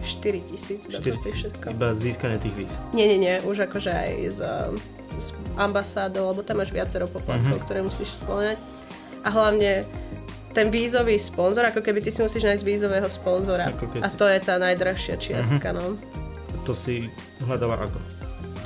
4 0.05 0.51
tisíc, 0.51 0.85
4 0.87 1.17
všetko. 1.17 1.67
Iba 1.73 1.97
získanie 1.97 2.37
tých 2.37 2.55
víz? 2.55 2.73
Nie, 2.93 3.09
nie, 3.09 3.19
nie, 3.19 3.35
už 3.47 3.71
akože 3.71 3.91
aj 3.91 4.13
z, 4.31 4.41
z 5.17 5.27
ambasádou, 5.57 6.35
lebo 6.35 6.45
tam 6.45 6.61
máš 6.61 6.75
viacero 6.75 7.09
poplatkov, 7.09 7.57
uh-huh. 7.57 7.65
ktoré 7.65 7.81
musíš 7.81 8.15
spĺňať. 8.21 8.59
A 9.25 9.29
hlavne 9.29 9.87
ten 10.51 10.69
vízový 10.69 11.15
sponzor, 11.17 11.71
ako 11.71 11.81
keby 11.81 12.03
ty 12.03 12.11
si 12.11 12.21
musíš 12.21 12.43
nájsť 12.43 12.65
vízového 12.67 13.09
sponzora. 13.09 13.71
Keď... 13.71 14.03
A 14.03 14.09
to 14.11 14.27
je 14.27 14.39
tá 14.43 14.59
najdrahšia 14.59 15.15
čiastka, 15.17 15.73
uh-huh. 15.73 15.97
no. 15.97 16.01
To 16.67 16.75
si 16.75 17.09
hľadala 17.41 17.81
ako? 17.81 18.20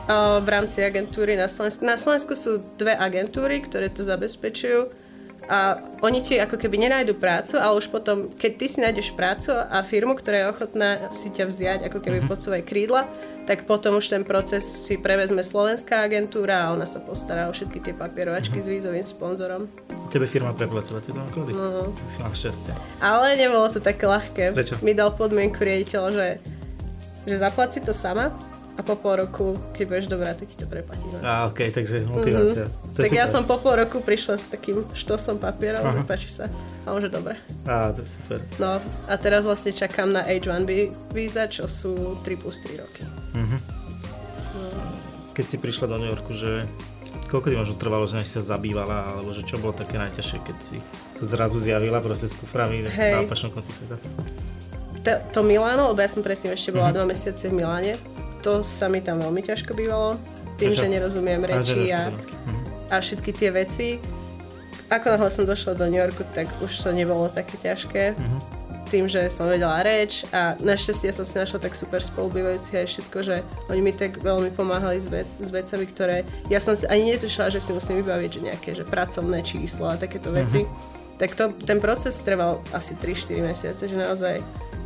V 0.08 0.48
rámci 0.48 0.84
agentúry 0.84 1.36
na 1.36 1.48
Slovensku. 1.48 1.80
Na 1.84 1.96
Slovensku 1.96 2.36
sú 2.36 2.60
dve 2.76 2.92
agentúry, 2.92 3.64
ktoré 3.64 3.88
to 3.88 4.04
zabezpečujú 4.04 5.04
a 5.48 5.76
oni 6.00 6.24
ti 6.24 6.40
ako 6.40 6.56
keby 6.56 6.88
nenajdu 6.88 7.20
prácu, 7.20 7.60
ale 7.60 7.76
už 7.76 7.92
potom, 7.92 8.32
keď 8.32 8.52
ty 8.56 8.66
si 8.68 8.78
nájdeš 8.80 9.12
prácu 9.12 9.52
a 9.52 9.84
firmu, 9.84 10.16
ktorá 10.16 10.40
je 10.40 10.46
ochotná 10.48 10.88
si 11.12 11.28
ťa 11.28 11.44
vziať 11.48 11.80
ako 11.92 12.00
keby 12.00 12.24
uh-huh. 12.24 12.32
pod 12.32 12.40
svoje 12.40 12.64
krídla, 12.64 13.04
tak 13.44 13.68
potom 13.68 14.00
už 14.00 14.08
ten 14.08 14.24
proces 14.24 14.64
si 14.64 14.96
prevezme 14.96 15.44
slovenská 15.44 16.08
agentúra 16.08 16.64
a 16.64 16.72
ona 16.72 16.88
sa 16.88 16.96
postará 17.04 17.44
o 17.48 17.52
všetky 17.52 17.76
tie 17.84 17.92
papierovačky 17.92 18.56
s 18.56 18.68
vízovým 18.72 19.04
sponzorom. 19.04 19.68
Tebe 20.08 20.24
firma 20.24 20.56
preplatila 20.56 21.04
tieto 21.04 21.20
náklady? 21.20 21.52
No. 21.52 21.92
Tak 21.92 22.08
si 22.08 22.18
mal 22.24 22.32
šťastie. 22.32 22.72
Ale 23.04 23.36
nebolo 23.36 23.68
to 23.68 23.84
také 23.84 24.08
ľahké. 24.08 24.56
Prečo? 24.56 24.80
Mi 24.80 24.96
dal 24.96 25.12
podmienku 25.12 25.60
riaditeľ, 25.60 26.02
že, 26.08 26.28
že 27.28 27.36
zaplatí 27.36 27.84
to 27.84 27.92
sama 27.92 28.32
a 28.74 28.82
po 28.82 28.98
pol 28.98 29.22
roku, 29.22 29.54
keď 29.70 29.84
budeš 29.86 30.06
dobrá, 30.10 30.34
tak 30.34 30.50
ti 30.50 30.58
to 30.58 30.66
preplatíme. 30.66 31.22
A 31.22 31.46
ok, 31.46 31.70
takže 31.70 32.10
motivácia. 32.10 32.66
Mm-hmm. 32.66 32.98
tak 32.98 33.06
super. 33.06 33.20
ja 33.22 33.26
som 33.30 33.46
po 33.46 33.62
pol 33.62 33.78
roku 33.78 34.02
prišla 34.02 34.34
s 34.34 34.50
takým 34.50 34.82
štosom 34.90 35.38
papierov, 35.38 35.86
Aha. 35.86 36.02
páči 36.02 36.26
sa. 36.26 36.50
A 36.82 36.90
je 36.98 37.06
dobre. 37.06 37.38
Á, 37.70 37.94
to 37.94 38.02
je 38.02 38.10
super. 38.10 38.42
No 38.58 38.82
a 38.82 39.14
teraz 39.14 39.46
vlastne 39.46 39.70
čakám 39.70 40.10
na 40.10 40.26
H1B 40.26 40.90
víza, 41.14 41.46
čo 41.46 41.70
sú 41.70 42.18
3 42.26 42.34
plus 42.34 42.58
3 42.66 42.82
roky. 42.82 43.06
Mm-hmm. 43.38 43.60
No. 44.58 44.66
Keď 45.38 45.44
si 45.46 45.56
prišla 45.62 45.94
do 45.94 45.96
New 46.02 46.10
Yorku, 46.10 46.34
že 46.34 46.66
koľko 47.30 47.54
ti 47.54 47.56
možno 47.56 47.78
trvalo, 47.78 48.10
že 48.10 48.26
si 48.26 48.34
sa 48.34 48.42
zabývala, 48.42 49.14
alebo 49.14 49.30
že 49.30 49.46
čo 49.46 49.54
bolo 49.62 49.70
také 49.70 50.02
najťažšie, 50.02 50.38
keď 50.42 50.56
si 50.58 50.82
to 51.14 51.22
zrazu 51.22 51.62
zjavila 51.62 52.02
proste 52.02 52.26
s 52.26 52.34
kuframi 52.34 52.90
hey. 52.90 53.14
na 53.14 53.22
opačnom 53.22 53.54
konci 53.54 53.70
sveta? 53.70 54.02
To, 55.04 55.12
to 55.30 55.40
Miláno, 55.46 55.94
lebo 55.94 56.00
ja 56.02 56.10
som 56.10 56.26
predtým 56.26 56.50
ešte 56.50 56.74
bola 56.74 56.90
mm-hmm. 56.90 56.96
dva 56.96 57.04
mesiace 57.06 57.44
v 57.46 57.54
Miláne, 57.60 57.94
to 58.44 58.60
sa 58.60 58.92
mi 58.92 59.00
tam 59.00 59.24
veľmi 59.24 59.40
ťažko 59.40 59.72
bývalo, 59.72 60.20
tým, 60.60 60.76
Prečo? 60.76 60.84
že 60.84 60.92
nerozumiem 60.92 61.42
reči 61.42 61.90
a, 61.90 62.12
mhm. 62.12 62.92
a 62.92 62.96
všetky 63.00 63.30
tie 63.32 63.50
veci. 63.50 63.88
Ako 64.92 65.16
náhle 65.16 65.32
som 65.32 65.48
došla 65.48 65.80
do 65.80 65.88
New 65.88 65.98
Yorku, 65.98 66.22
tak 66.36 66.46
už 66.60 66.70
to 66.76 66.92
nebolo 66.92 67.26
také 67.32 67.56
ťažké. 67.56 68.14
Uh-huh. 68.14 68.40
Tým, 68.84 69.08
že 69.08 69.32
som 69.32 69.48
vedela 69.48 69.80
reč 69.80 70.28
a 70.28 70.54
našťastie 70.60 71.08
som 71.08 71.24
si 71.24 71.40
našla 71.40 71.56
tak 71.56 71.72
super 71.72 72.04
spolubývajúci 72.04 72.84
aj 72.84 72.86
všetko, 72.92 73.18
že 73.24 73.40
oni 73.72 73.80
mi 73.80 73.92
tak 73.96 74.20
veľmi 74.20 74.52
pomáhali 74.52 75.00
s, 75.00 75.08
vec, 75.08 75.26
s 75.40 75.48
vecami, 75.50 75.88
ktoré 75.88 76.16
ja 76.52 76.60
som 76.60 76.76
si 76.76 76.84
ani 76.86 77.16
netušila, 77.16 77.48
že 77.48 77.64
si 77.64 77.72
musím 77.72 78.04
vybaviť, 78.04 78.30
že 78.30 78.40
nejaké 78.44 78.70
že 78.76 78.84
pracovné 78.84 79.40
číslo 79.40 79.88
a 79.88 79.96
takéto 79.96 80.30
veci. 80.30 80.68
Uh-huh. 80.68 81.16
Tak 81.16 81.32
to, 81.32 81.56
ten 81.64 81.80
proces 81.80 82.20
trval 82.20 82.60
asi 82.76 82.92
3-4 83.00 83.40
mesiace, 83.40 83.82
že 83.88 83.96
naozaj 83.96 84.44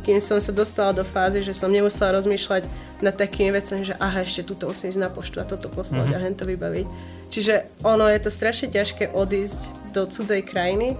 kým 0.09 0.17
som 0.17 0.41
sa 0.41 0.49
dostala 0.49 0.89
do 0.89 1.05
fázy, 1.05 1.45
že 1.45 1.53
som 1.53 1.69
nemusela 1.69 2.17
rozmýšľať 2.17 2.65
nad 2.97 3.13
takými 3.13 3.53
vecami, 3.53 3.85
že 3.85 3.93
aha, 4.01 4.25
ešte 4.25 4.41
tuto 4.41 4.65
musím 4.65 4.89
ísť 4.89 5.05
na 5.05 5.13
poštu 5.13 5.37
a 5.37 5.45
toto 5.45 5.69
poslať 5.69 6.09
mm-hmm. 6.09 6.17
a 6.17 6.25
hento 6.25 6.43
vybaviť. 6.49 6.87
Čiže 7.29 7.53
ono 7.85 8.09
je 8.09 8.17
to 8.17 8.33
strašne 8.33 8.73
ťažké 8.73 9.13
odísť 9.13 9.93
do 9.93 10.09
cudzej 10.09 10.41
krajiny 10.49 10.97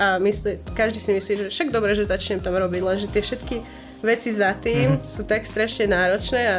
a 0.00 0.16
myslí, 0.16 0.64
každý 0.72 0.96
si 0.96 1.12
myslí, 1.12 1.32
že 1.36 1.46
však 1.52 1.68
dobre, 1.68 1.92
že 1.92 2.08
začnem 2.08 2.40
tam 2.40 2.56
robiť, 2.56 2.80
lenže 2.80 3.12
tie 3.12 3.20
všetky 3.20 3.60
veci 4.00 4.32
za 4.32 4.56
tým 4.56 4.96
mm-hmm. 4.96 5.04
sú 5.04 5.28
tak 5.28 5.44
strašne 5.44 5.84
náročné 5.92 6.40
a 6.48 6.56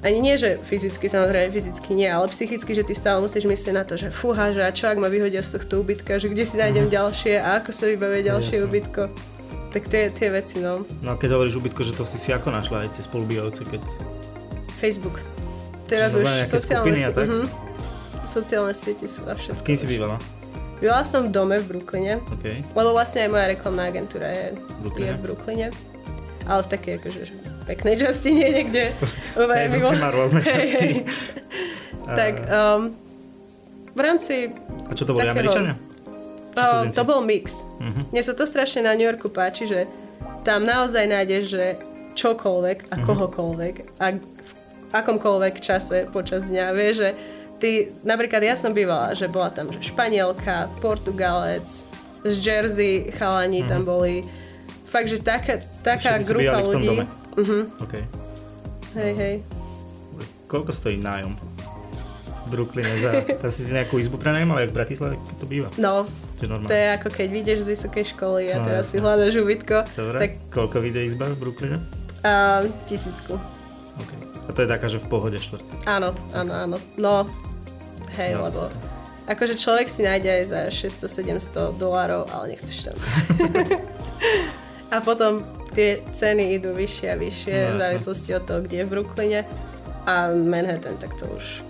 ani 0.00 0.16
nie, 0.16 0.40
že 0.40 0.56
fyzicky, 0.56 1.12
samozrejme 1.12 1.52
fyzicky 1.52 1.92
nie, 1.92 2.08
ale 2.08 2.24
psychicky, 2.32 2.72
že 2.72 2.88
ty 2.88 2.96
stále 2.96 3.20
musíš 3.20 3.44
myslieť 3.44 3.74
na 3.76 3.84
to, 3.84 4.00
že 4.00 4.08
fúha, 4.08 4.48
že 4.48 4.64
a 4.64 4.72
čo 4.72 4.88
ak 4.88 4.96
ma 4.96 5.12
vyhodia 5.12 5.44
z 5.44 5.60
tohto 5.60 5.84
ubytka, 5.84 6.16
že 6.16 6.32
kde 6.32 6.48
si 6.48 6.56
nájdem 6.56 6.88
mm-hmm. 6.88 6.96
ďalšie 6.96 7.34
a 7.36 7.60
ako 7.60 7.70
sa 7.76 7.84
vybavie 7.84 8.24
ďalšie 8.24 8.64
ubytko. 8.64 9.31
Tak 9.72 9.88
tie, 9.88 10.12
tie 10.12 10.28
veci, 10.28 10.60
no. 10.60 10.84
No 11.00 11.08
a 11.12 11.16
keď 11.16 11.40
hovoríš 11.40 11.56
ubytko, 11.56 11.80
že 11.80 11.96
to 11.96 12.04
si 12.04 12.20
si 12.20 12.28
ako 12.28 12.52
našla 12.52 12.84
aj 12.84 12.92
tie 12.92 13.02
spolubývajúce, 13.08 13.64
keď... 13.64 13.80
Facebook. 14.76 15.16
Teraz 15.88 16.12
už 16.12 16.28
sociálne, 16.44 16.92
si, 16.92 17.08
uh-huh. 17.08 17.44
sociálne 18.28 18.76
siete 18.76 19.08
sú 19.08 19.24
a 19.24 19.32
všetko. 19.32 19.56
S 19.56 19.64
kým 19.64 19.76
si 19.80 19.86
bývala? 19.88 20.20
Bývala 20.76 21.06
som 21.08 21.28
v 21.28 21.30
dome 21.32 21.56
v 21.62 21.72
Brooklyne, 21.72 22.18
okay. 22.36 22.60
lebo 22.74 22.92
vlastne 22.92 23.24
aj 23.24 23.30
moja 23.32 23.46
reklamná 23.54 23.88
agentúra 23.88 24.28
je, 24.34 24.46
Brooklyne. 24.82 25.08
je 25.08 25.12
v 25.14 25.20
Brooklyne. 25.24 25.66
Ale 26.42 26.60
v 26.66 26.68
takej 26.74 26.92
akože 26.98 27.22
peknej 27.70 27.96
časti, 28.02 28.28
nie 28.34 28.48
niekde. 28.50 28.84
Hey, 29.32 29.72
mimo. 29.72 29.88
má 29.96 30.12
rôzne 30.12 30.44
časti. 30.44 31.08
tak 32.04 32.44
um, 32.50 32.92
v 33.96 34.00
rámci 34.00 34.52
A 34.88 34.92
čo 34.92 35.08
to 35.08 35.16
boli, 35.16 35.24
takého... 35.24 35.48
Američania? 35.48 35.74
Uh, 36.52 36.88
to 36.92 37.02
bol 37.04 37.24
mix. 37.24 37.64
Uh-huh. 37.80 38.04
Mne 38.12 38.22
sa 38.22 38.36
to 38.36 38.44
strašne 38.44 38.84
na 38.84 38.92
New 38.92 39.08
Yorku 39.08 39.32
páči, 39.32 39.64
že 39.64 39.88
tam 40.44 40.68
naozaj 40.68 41.08
nájdeš, 41.08 41.44
že 41.48 41.64
čokoľvek 42.12 42.92
a 42.92 43.00
uh-huh. 43.00 43.06
kohokoľvek 43.08 43.74
a 43.96 44.04
v 44.20 44.92
akomkoľvek 44.92 45.54
čase 45.64 46.04
počas 46.12 46.44
dňa. 46.52 46.76
Vieš, 46.76 46.94
že 47.00 47.10
ty, 47.56 47.70
napríklad 48.04 48.44
ja 48.44 48.52
som 48.52 48.76
bývala, 48.76 49.16
že 49.16 49.32
bola 49.32 49.48
tam 49.48 49.72
že 49.72 49.80
Španielka, 49.80 50.68
Portugalec, 50.84 51.88
z 52.22 52.34
Jersey 52.38 53.08
chalani 53.16 53.64
uh-huh. 53.64 53.70
tam 53.72 53.82
boli. 53.88 54.22
Fakt, 54.92 55.08
že 55.08 55.24
taká, 55.24 55.56
taká 55.80 56.20
Všetci 56.20 56.28
grupa 56.28 56.60
ľudí. 56.60 56.68
V 56.68 56.74
tom 56.76 56.82
dome? 56.84 57.04
Uh-huh. 57.32 57.62
Okay. 57.80 58.04
Hej, 58.92 59.12
hej. 59.16 59.34
Koľko 60.52 60.68
stojí 60.76 61.00
nájom? 61.00 61.32
Brooklyne 62.52 62.92
za... 63.00 63.24
Tam 63.40 63.48
si 63.56 63.64
si 63.64 63.72
nejakú 63.72 63.96
izbu 63.96 64.20
prenajímal, 64.20 64.60
jak 64.60 64.68
v 64.68 64.76
Bratislave, 64.76 65.14
to 65.40 65.48
býva? 65.48 65.72
No, 65.80 66.04
to 66.48 66.74
je 66.74 66.86
ako 66.98 67.08
keď 67.10 67.26
vyjdeš 67.30 67.58
z 67.64 67.68
vysokej 67.78 68.04
školy 68.16 68.42
a 68.50 68.56
no, 68.58 68.64
teraz 68.66 68.90
jasne. 68.90 68.98
si 68.98 69.04
hľadaš 69.04 69.34
ubytko. 69.42 69.76
Dobre, 69.94 70.16
tak... 70.18 70.30
koľko 70.50 70.76
vyjde 70.82 71.00
izba 71.06 71.30
v 71.30 71.36
Brooklyne? 71.38 71.78
Uh, 72.22 72.66
tisícku. 72.86 73.38
Okay. 73.98 74.18
A 74.46 74.50
to 74.50 74.62
je 74.62 74.68
taká, 74.68 74.86
že 74.90 74.98
v 74.98 75.06
pohode 75.06 75.38
štvrt? 75.38 75.86
Áno, 75.86 76.14
áno, 76.34 76.52
áno. 76.54 76.76
No, 76.98 77.26
hej, 78.18 78.34
no, 78.34 78.50
lebo... 78.50 78.70
Akože 79.22 79.54
človek 79.54 79.86
si 79.86 80.02
nájde 80.02 80.42
aj 80.42 80.44
za 80.50 80.60
600-700 80.98 81.78
dolárov, 81.78 82.26
ale 82.34 82.58
nechceš 82.58 82.90
tam. 82.90 82.96
a 84.94 84.98
potom 84.98 85.46
tie 85.78 86.02
ceny 86.10 86.58
idú 86.58 86.74
vyššie 86.74 87.06
a 87.06 87.16
vyššie 87.16 87.54
no, 87.54 87.68
v 87.70 87.76
závislosti 87.78 88.30
od 88.34 88.42
toho, 88.44 88.60
kde 88.66 88.82
je 88.82 88.84
v 88.84 88.90
Brooklyne. 88.90 89.40
A 90.10 90.34
Manhattan, 90.34 90.98
tak 90.98 91.14
to 91.14 91.30
už 91.30 91.62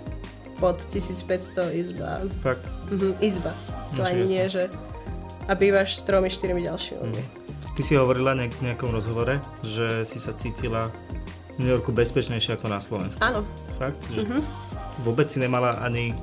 pod 0.57 0.81
1500 0.89 1.69
izba. 1.77 2.25
Fakt? 2.41 2.65
Mhm, 2.89 3.21
izba. 3.21 3.53
To 3.97 4.01
no, 4.01 4.09
ani 4.09 4.25
jasne. 4.25 4.33
nie, 4.33 4.45
že... 4.49 4.63
A 5.43 5.53
bývaš 5.59 5.99
s 5.99 6.01
tromi, 6.07 6.31
štyrmi 6.31 6.63
ďalšími. 6.63 7.03
Mm. 7.03 7.25
Ty 7.73 7.81
si 7.83 7.93
hovorila 7.99 8.31
nejak, 8.37 8.53
v 8.57 8.63
nejakom 8.71 8.89
rozhovore, 8.93 9.41
že 9.65 10.07
si 10.07 10.21
sa 10.21 10.31
cítila 10.37 10.93
v 11.57 11.65
New 11.65 11.69
Yorku 11.69 11.91
bezpečnejšie 11.91 12.55
ako 12.55 12.67
na 12.71 12.79
Slovensku. 12.79 13.19
Áno. 13.19 13.43
Fakt? 13.75 13.99
Že 14.13 14.23
mm-hmm. 14.23 14.41
Vôbec 15.03 15.27
si 15.27 15.41
nemala 15.41 15.81
ani 15.81 16.13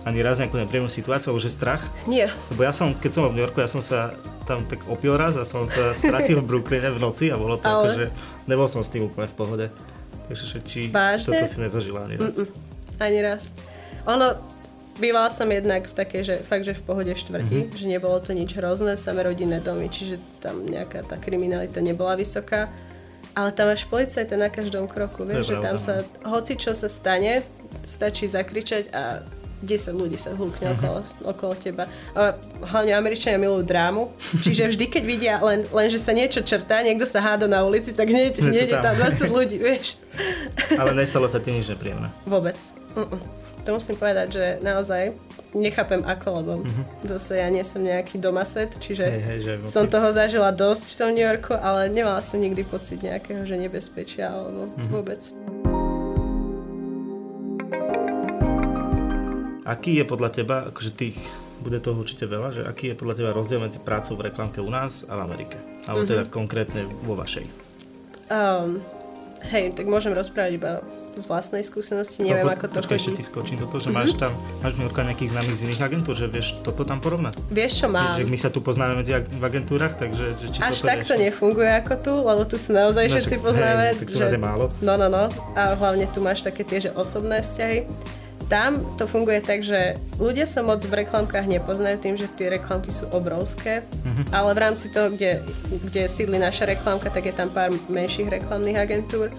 ani 0.00 0.24
raz 0.24 0.40
nejakú 0.40 0.56
nepríjemnú 0.56 0.88
situáciu, 0.88 1.28
alebo 1.28 1.44
že 1.44 1.52
strach? 1.52 1.84
Nie. 2.08 2.32
Lebo 2.48 2.64
ja 2.64 2.72
som, 2.72 2.96
keď 2.96 3.10
som 3.12 3.28
v 3.28 3.36
New 3.36 3.44
Yorku, 3.44 3.60
ja 3.60 3.68
som 3.68 3.84
sa 3.84 4.16
tam 4.48 4.64
tak 4.64 4.80
opil 4.88 5.12
raz 5.12 5.36
a 5.36 5.44
som 5.44 5.68
sa 5.68 5.92
stratil 5.92 6.40
v 6.40 6.48
Brooklyne 6.56 6.88
v 6.88 6.96
noci 6.96 7.28
a 7.28 7.36
bolo 7.36 7.60
to 7.60 7.68
Ale... 7.68 7.76
ako, 7.76 7.88
že 7.92 8.04
nebol 8.48 8.64
som 8.64 8.80
s 8.80 8.88
tým 8.88 9.12
úplne 9.12 9.28
v 9.28 9.36
pohode. 9.36 9.66
Takže 10.32 10.64
či 10.64 10.88
Vážne? 10.88 11.36
toto 11.36 11.44
si 11.44 11.58
nezažila 11.60 12.08
ani 12.08 12.16
raz? 12.16 12.40
Mm-mm 12.40 12.70
ani 13.00 13.22
raz. 13.22 13.54
Ono, 14.06 14.34
bývala 15.00 15.32
som 15.32 15.48
jednak 15.48 15.88
v 15.88 15.94
takej, 15.96 16.22
že 16.22 16.34
fakt, 16.44 16.68
že 16.68 16.76
v 16.76 16.82
pohode 16.84 17.10
štvrti, 17.10 17.58
mm-hmm. 17.66 17.78
že 17.80 17.86
nebolo 17.88 18.20
to 18.20 18.36
nič 18.36 18.52
hrozné, 18.52 19.00
samé 19.00 19.24
rodinné 19.24 19.58
domy, 19.64 19.88
čiže 19.88 20.20
tam 20.44 20.62
nejaká 20.68 21.08
tá 21.08 21.16
kriminalita 21.16 21.80
nebola 21.80 22.14
vysoká. 22.14 22.68
Ale 23.32 23.54
tam 23.54 23.70
máš 23.70 23.86
policajta 23.86 24.34
na 24.36 24.50
každom 24.50 24.90
kroku, 24.90 25.22
vieš, 25.22 25.54
že 25.54 25.56
tam 25.62 25.78
sa, 25.78 26.02
no. 26.02 26.34
hoci 26.34 26.58
čo 26.58 26.74
sa 26.74 26.90
stane, 26.90 27.46
stačí 27.86 28.26
zakričať 28.26 28.90
a 28.90 29.22
10 29.60 29.92
ľudí 29.92 30.16
sa 30.16 30.32
húkne 30.32 30.72
mm-hmm. 30.72 30.80
okolo, 30.80 31.00
okolo 31.30 31.54
teba. 31.54 31.84
A 32.16 32.34
hlavne 32.64 32.96
Američania 32.96 33.36
milujú 33.36 33.64
drámu, 33.68 34.10
čiže 34.40 34.72
vždy, 34.72 34.84
keď 34.88 35.02
vidia 35.04 35.34
len, 35.44 35.68
len, 35.68 35.88
že 35.92 36.00
sa 36.00 36.16
niečo 36.16 36.40
črtá, 36.40 36.80
niekto 36.80 37.04
sa 37.04 37.20
háda 37.20 37.44
na 37.44 37.62
ulici, 37.62 37.92
tak 37.92 38.08
hneď, 38.08 38.40
hneď 38.40 38.68
je 38.72 38.78
tam 38.80 38.96
20 38.96 39.28
ľudí, 39.30 39.56
vieš. 39.60 40.00
Ale 40.80 40.96
nestalo 40.96 41.28
sa 41.28 41.38
ti 41.38 41.52
nič 41.52 41.68
nepríjemné? 41.68 42.08
Vôbec. 42.24 42.56
Uh-uh. 42.96 43.39
To 43.68 43.76
musím 43.76 43.96
povedať, 44.00 44.28
že 44.40 44.46
naozaj 44.64 45.12
nechápem 45.52 46.00
ako, 46.06 46.28
lebo 46.40 46.52
uh-huh. 46.64 46.84
zase 47.04 47.44
ja 47.44 47.48
nie 47.52 47.60
som 47.60 47.84
nejaký 47.84 48.16
domaset, 48.16 48.72
čiže 48.80 49.04
hej, 49.04 49.22
hej, 49.22 49.38
že 49.44 49.52
som 49.68 49.84
toho 49.84 50.08
zažila 50.14 50.48
dosť 50.54 50.86
v 50.94 50.98
tom 50.98 51.10
New 51.12 51.26
Yorku, 51.26 51.52
ale 51.52 51.92
nemala 51.92 52.24
som 52.24 52.40
nikdy 52.40 52.64
pocit 52.64 53.04
nejakého, 53.04 53.44
že 53.44 53.60
nebezpečia 53.60 54.32
alebo 54.32 54.72
uh-huh. 54.72 54.88
vôbec. 54.88 55.20
Aký 59.68 60.00
je 60.00 60.04
podľa 60.08 60.30
teba, 60.34 60.56
akože 60.72 60.90
tých, 60.96 61.20
bude 61.62 61.78
toho 61.78 62.00
určite 62.00 62.26
veľa, 62.26 62.48
že 62.50 62.62
aký 62.64 62.90
je 62.90 62.98
podľa 62.98 63.14
teba 63.22 63.30
rozdiel 63.36 63.60
medzi 63.60 63.78
prácou 63.78 64.16
v 64.18 64.32
reklamke 64.32 64.58
u 64.58 64.70
nás 64.72 65.04
a 65.06 65.14
v 65.14 65.30
Amerike? 65.30 65.60
Alebo 65.84 66.08
uh-huh. 66.08 66.12
teda 66.16 66.24
konkrétne 66.32 66.88
vo 67.04 67.14
vašej? 67.14 67.44
Um, 68.32 68.80
hej, 69.52 69.76
tak 69.76 69.84
môžem 69.84 70.16
rozprávať 70.16 70.52
iba 70.56 70.72
z 71.20 71.26
vlastnej 71.28 71.62
skúsenosti, 71.62 72.24
neviem 72.24 72.48
no, 72.48 72.52
po, 72.52 72.56
ako 72.56 72.66
to 72.66 72.76
počkaj, 72.80 72.96
chodí. 72.96 73.00
ešte 73.04 73.12
ti 73.20 73.24
skočím 73.24 73.56
do 73.60 73.66
toho, 73.68 73.80
že 73.84 73.92
mm-hmm. 73.92 74.00
máš 74.00 74.10
tam, 74.16 74.32
máš 74.64 74.72
v 74.74 74.82
nejakých 74.88 75.30
známych 75.36 75.56
z 75.56 75.62
iných 75.68 75.80
agentúr, 75.84 76.14
že 76.16 76.26
vieš 76.26 76.46
toto 76.64 76.82
tam 76.88 76.98
porovnať? 76.98 77.36
Vieš 77.52 77.72
čo 77.84 77.86
mám. 77.92 78.16
Že 78.16 78.26
my 78.26 78.38
sa 78.40 78.48
tu 78.48 78.58
poznáme 78.64 78.96
medzi 78.96 79.12
ag- 79.12 79.28
v 79.28 79.44
agentúrach, 79.44 79.94
takže 80.00 80.24
že 80.40 80.46
či 80.50 80.58
Až 80.64 80.80
tak 80.82 81.04
to 81.04 81.14
nefunguje 81.14 81.70
ako 81.84 81.94
tu, 82.00 82.12
lebo 82.24 82.42
tu 82.48 82.56
sa 82.56 82.70
naozaj 82.84 83.04
no, 83.06 83.12
všetci 83.12 83.34
poznáme. 83.38 83.82
Hej, 83.92 83.96
tak 84.00 84.08
tu 84.08 84.18
že... 84.18 84.26
je 84.32 84.40
málo. 84.40 84.72
No, 84.80 84.96
no, 84.96 85.12
no. 85.12 85.28
A 85.52 85.76
hlavne 85.76 86.08
tu 86.08 86.24
máš 86.24 86.40
také 86.40 86.64
tie, 86.64 86.88
že 86.88 86.90
osobné 86.96 87.44
vzťahy. 87.44 87.84
tam 88.50 88.82
to 88.98 89.06
funguje 89.06 89.38
tak, 89.38 89.62
že 89.62 89.94
ľudia 90.18 90.42
sa 90.42 90.66
moc 90.66 90.82
v 90.82 91.06
reklamkách 91.06 91.46
nepoznajú 91.46 91.96
tým, 92.02 92.18
že 92.18 92.26
tie 92.34 92.50
reklamky 92.50 92.90
sú 92.90 93.06
obrovské, 93.14 93.86
mm-hmm. 93.86 94.34
ale 94.34 94.50
v 94.58 94.58
rámci 94.58 94.90
toho, 94.90 95.14
kde, 95.14 95.38
kde 95.86 96.10
sídli 96.10 96.42
naša 96.42 96.66
reklamka, 96.66 97.14
tak 97.14 97.30
je 97.30 97.34
tam 97.34 97.46
pár 97.46 97.70
menších 97.86 98.26
reklamných 98.26 98.82
agentúr 98.82 99.30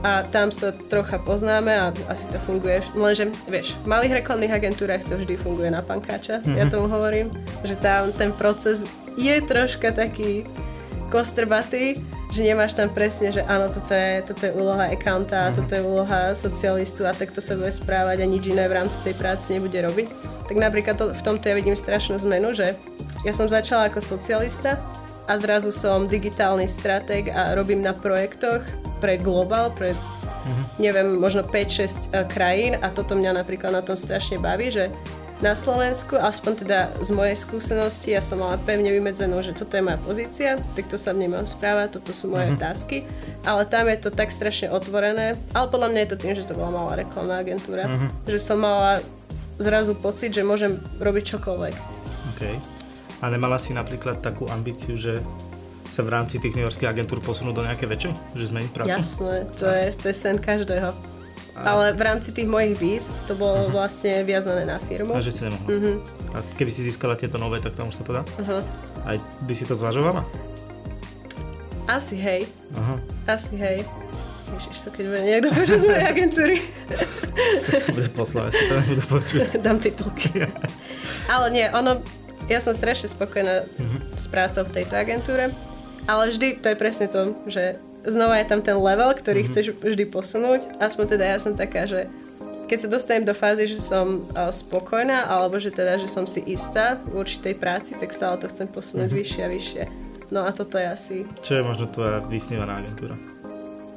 a 0.00 0.24
tam 0.24 0.48
sa 0.48 0.72
trocha 0.72 1.20
poznáme 1.20 1.68
a 1.68 1.92
asi 2.08 2.24
to 2.32 2.40
funguje. 2.48 2.80
Lenže, 2.96 3.28
vieš, 3.44 3.76
v 3.84 3.86
malých 3.92 4.24
reklamných 4.24 4.56
agentúrach 4.56 5.04
to 5.04 5.20
vždy 5.20 5.36
funguje 5.36 5.68
na 5.68 5.84
pankáča, 5.84 6.40
mm-hmm. 6.40 6.56
ja 6.56 6.64
tomu 6.72 6.88
hovorím, 6.88 7.28
že 7.64 7.76
tam 7.76 8.08
ten 8.16 8.32
proces 8.32 8.88
je 9.20 9.36
troška 9.44 9.92
taký 9.92 10.48
kostrbatý, 11.12 12.00
že 12.30 12.46
nemáš 12.46 12.78
tam 12.78 12.88
presne, 12.88 13.34
že 13.34 13.42
áno, 13.44 13.66
toto 13.66 13.90
je, 13.90 14.22
toto 14.22 14.42
je 14.46 14.52
úloha 14.54 14.88
accounta, 14.88 15.50
mm-hmm. 15.50 15.56
toto 15.58 15.72
je 15.74 15.82
úloha 15.82 16.20
socialistu 16.32 17.02
a 17.04 17.12
takto 17.12 17.42
sa 17.42 17.58
bude 17.58 17.74
správať 17.74 18.22
a 18.22 18.26
nič 18.30 18.46
iné 18.48 18.70
v 18.70 18.80
rámci 18.80 18.96
tej 19.04 19.18
práce 19.18 19.50
nebude 19.52 19.76
robiť. 19.76 20.08
Tak 20.48 20.56
napríklad 20.56 20.96
to, 20.96 21.12
v 21.12 21.22
tomto 21.26 21.50
ja 21.50 21.54
vidím 21.58 21.76
strašnú 21.76 22.16
zmenu, 22.24 22.56
že 22.56 22.78
ja 23.26 23.32
som 23.36 23.50
začala 23.50 23.92
ako 23.92 24.00
socialista 24.00 24.80
a 25.28 25.36
zrazu 25.36 25.68
som 25.74 26.08
digitálny 26.08 26.64
stratég 26.64 27.28
a 27.28 27.52
robím 27.52 27.84
na 27.84 27.92
projektoch 27.92 28.64
pre 29.00 29.16
global, 29.16 29.72
pre 29.72 29.96
mm-hmm. 29.96 30.64
neviem, 30.78 31.08
možno 31.16 31.42
5-6 31.42 31.50
uh, 31.50 32.22
eh, 32.22 32.28
krajín 32.28 32.72
a 32.78 32.92
toto 32.92 33.16
mňa 33.16 33.40
napríklad 33.40 33.72
na 33.72 33.82
tom 33.82 33.96
strašne 33.96 34.36
baví, 34.36 34.68
že 34.68 34.92
na 35.40 35.56
Slovensku, 35.56 36.20
aspoň 36.20 36.52
teda 36.68 36.78
z 37.00 37.16
mojej 37.16 37.32
skúsenosti, 37.32 38.12
ja 38.12 38.20
som 38.20 38.44
mala 38.44 38.60
pevne 38.60 38.92
vymedzenú, 38.92 39.40
že 39.40 39.56
toto 39.56 39.72
je 39.72 39.80
moja 39.80 39.96
pozícia, 40.04 40.60
takto 40.76 41.00
sa 41.00 41.16
mne 41.16 41.32
mám 41.32 41.48
správať, 41.48 41.96
toto 41.96 42.12
sú 42.12 42.28
moje 42.28 42.52
mm-hmm. 42.52 42.60
tasky, 42.60 43.08
ale 43.48 43.64
tam 43.64 43.88
je 43.88 44.04
to 44.04 44.12
tak 44.12 44.28
strašne 44.28 44.68
otvorené, 44.68 45.40
ale 45.56 45.66
podľa 45.72 45.88
mňa 45.96 46.00
je 46.04 46.10
to 46.12 46.20
tým, 46.20 46.34
že 46.36 46.44
to 46.44 46.52
bola 46.52 46.68
malá 46.68 46.92
reklamná 47.00 47.40
agentúra, 47.40 47.88
mm-hmm. 47.88 48.28
že 48.28 48.36
som 48.36 48.60
mala 48.60 49.00
zrazu 49.56 49.96
pocit, 49.96 50.36
že 50.36 50.44
môžem 50.44 50.76
robiť 51.00 51.36
čokoľvek. 51.36 51.74
OK. 52.36 52.42
A 53.20 53.24
nemala 53.28 53.56
si 53.56 53.72
napríklad 53.72 54.20
takú 54.20 54.44
ambíciu, 54.48 54.96
že 54.96 55.24
sa 55.90 56.06
v 56.06 56.10
rámci 56.14 56.38
tých 56.38 56.54
Yorkských 56.54 56.86
agentúr 56.86 57.18
posunú 57.18 57.50
do 57.50 57.66
nejaké 57.66 57.84
väčšie? 57.84 58.14
Že 58.38 58.44
zmeniť 58.54 58.70
prácu? 58.70 58.94
Jasné, 58.94 59.34
to, 59.58 59.66
je, 59.66 59.86
to 59.98 60.04
je 60.08 60.14
sen 60.14 60.38
každého. 60.38 60.94
Ale 61.60 61.92
v 61.92 62.00
rámci 62.00 62.32
tých 62.32 62.48
mojich 62.48 62.78
víz 62.80 63.04
to 63.28 63.36
bolo 63.36 63.68
uh-huh. 63.68 63.74
vlastne 63.74 64.24
viazané 64.24 64.64
na 64.64 64.80
firmu. 64.80 65.12
A 65.12 65.20
že 65.20 65.34
si 65.34 65.44
nemohla. 65.44 65.66
Uh-huh. 65.68 65.96
A 66.32 66.40
keby 66.56 66.70
si 66.72 66.86
získala 66.86 67.18
tieto 67.18 67.36
nové, 67.36 67.60
tak 67.60 67.76
tam 67.76 67.90
už 67.90 68.00
sa 68.00 68.04
to 68.06 68.16
dá? 68.16 68.22
Uh-huh. 68.40 68.62
Aj 69.04 69.18
by 69.44 69.52
si 69.52 69.68
to 69.68 69.76
zvažovala? 69.76 70.24
Asi 71.90 72.16
hej. 72.16 72.46
Uh-huh. 72.72 72.96
Asi 73.26 73.58
hej. 73.58 73.84
Ježiš, 74.50 74.82
to 74.82 74.90
keď 74.90 75.04
bude 75.10 75.22
niekto 75.22 75.48
počuť 75.54 75.78
z 75.78 75.86
mojej 75.86 76.06
agentúry. 76.06 76.56
to 77.86 77.90
bude 77.94 78.10
po 78.14 78.24
Slovensku, 78.26 78.62
to 78.66 78.74
nebudú 78.82 79.04
počuť. 79.06 79.40
Dám 79.66 79.78
titulky. 79.78 80.46
Ale 81.34 81.46
nie, 81.54 81.66
ono, 81.70 82.02
ja 82.50 82.58
som 82.58 82.74
strašne 82.74 83.10
spokojná 83.10 83.66
uh-huh. 83.66 84.00
s 84.16 84.26
prácou 84.26 84.66
v 84.66 84.80
tejto 84.80 84.94
agentúre, 84.98 85.54
ale 86.10 86.34
vždy 86.34 86.58
to 86.58 86.74
je 86.74 86.76
presne 86.76 87.06
to, 87.06 87.38
že 87.46 87.78
znova 88.02 88.42
je 88.42 88.50
tam 88.50 88.60
ten 88.64 88.74
level, 88.74 89.14
ktorý 89.14 89.46
mm-hmm. 89.46 89.52
chceš 89.54 89.66
vždy 89.78 90.04
posunúť. 90.10 90.60
Aspoň 90.82 91.04
teda 91.14 91.24
ja 91.30 91.38
som 91.38 91.54
taká, 91.54 91.86
že 91.86 92.10
keď 92.66 92.86
sa 92.86 92.88
dostanem 92.90 93.26
do 93.26 93.34
fázy, 93.34 93.66
že 93.66 93.82
som 93.82 94.26
uh, 94.30 94.50
spokojná, 94.50 95.26
alebo 95.26 95.58
že 95.58 95.74
teda, 95.74 95.98
že 95.98 96.06
som 96.06 96.26
si 96.26 96.38
istá 96.46 97.02
v 97.10 97.22
určitej 97.22 97.58
práci, 97.58 97.98
tak 97.98 98.14
stále 98.14 98.38
to 98.38 98.46
chcem 98.46 98.70
posunúť 98.70 99.10
mm-hmm. 99.10 99.22
vyššie 99.22 99.42
a 99.42 99.48
vyššie. 99.50 99.82
No 100.30 100.46
a 100.46 100.50
toto 100.54 100.78
je 100.78 100.86
asi... 100.86 101.16
Čo 101.42 101.58
je 101.58 101.62
možno 101.66 101.90
tvoja 101.90 102.22
vysnívaná 102.30 102.78
agentúra? 102.78 103.18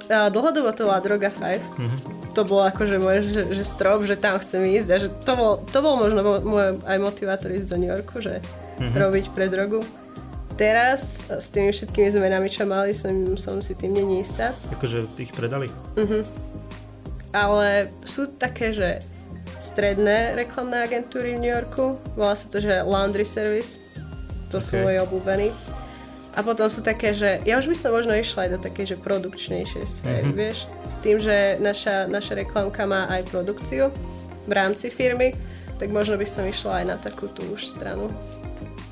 Uh, 0.10 0.28
dlhodobo 0.34 0.74
to 0.74 0.90
bola 0.90 1.00
Droga 1.06 1.30
5. 1.30 1.38
Mm-hmm. 1.38 2.00
To 2.34 2.42
bolo 2.50 2.66
akože 2.66 2.98
môj 2.98 3.30
že, 3.30 3.46
že 3.54 3.62
strop, 3.62 4.02
že 4.10 4.18
tam 4.18 4.42
chcem 4.42 4.66
ísť 4.66 4.90
a 4.90 4.98
že 4.98 5.10
to 5.22 5.34
bol, 5.38 5.62
to 5.70 5.78
bol 5.78 5.94
možno 5.94 6.26
môj 6.42 6.82
aj 6.82 6.98
motivátor 6.98 7.54
ísť 7.54 7.70
do 7.70 7.78
New 7.78 7.94
Yorku, 7.94 8.26
že 8.26 8.42
mm-hmm. 8.42 8.98
robiť 8.98 9.26
pre 9.38 9.54
drogu. 9.54 9.86
Teraz 10.54 11.26
s 11.28 11.50
tými 11.50 11.74
všetkými 11.74 12.14
zmenami, 12.14 12.46
čo 12.46 12.70
mali, 12.70 12.94
som, 12.94 13.10
som 13.42 13.58
si 13.58 13.74
tým 13.74 13.98
není 13.98 14.22
istá. 14.22 14.54
Akože 14.70 15.10
ich 15.18 15.34
predali? 15.34 15.66
Uh-huh. 15.98 16.22
Ale 17.34 17.90
sú 18.06 18.30
také, 18.30 18.70
že 18.70 19.02
stredné 19.58 20.38
reklamné 20.38 20.86
agentúry 20.86 21.34
v 21.34 21.42
New 21.42 21.54
Yorku. 21.54 21.98
Volá 22.14 22.38
sa 22.38 22.46
to, 22.54 22.62
že 22.62 22.86
Laundry 22.86 23.26
Service. 23.26 23.82
To 24.54 24.62
okay. 24.62 24.68
sú 24.70 24.74
moji 24.86 24.98
obľúbení. 25.02 25.50
A 26.38 26.46
potom 26.46 26.70
sú 26.70 26.86
také, 26.86 27.18
že 27.18 27.42
ja 27.46 27.58
už 27.58 27.70
by 27.70 27.78
som 27.78 27.94
možno 27.94 28.14
išla 28.14 28.46
aj 28.46 28.52
do 28.54 28.60
takej, 28.62 28.86
že 28.94 28.98
produkčnejšej 29.02 29.86
sféry, 29.90 30.30
uh-huh. 30.30 30.38
vieš. 30.38 30.70
Tým, 31.02 31.18
že 31.18 31.58
naša, 31.58 32.06
naša 32.06 32.38
reklamka 32.38 32.86
má 32.86 33.10
aj 33.10 33.26
produkciu 33.34 33.90
v 34.46 34.52
rámci 34.54 34.94
firmy, 34.94 35.34
tak 35.82 35.90
možno 35.90 36.14
by 36.16 36.28
som 36.30 36.46
išla 36.46 36.84
aj 36.84 36.86
na 36.86 36.98
takú 37.02 37.26
tú 37.34 37.42
už 37.54 37.66
stranu. 37.66 38.06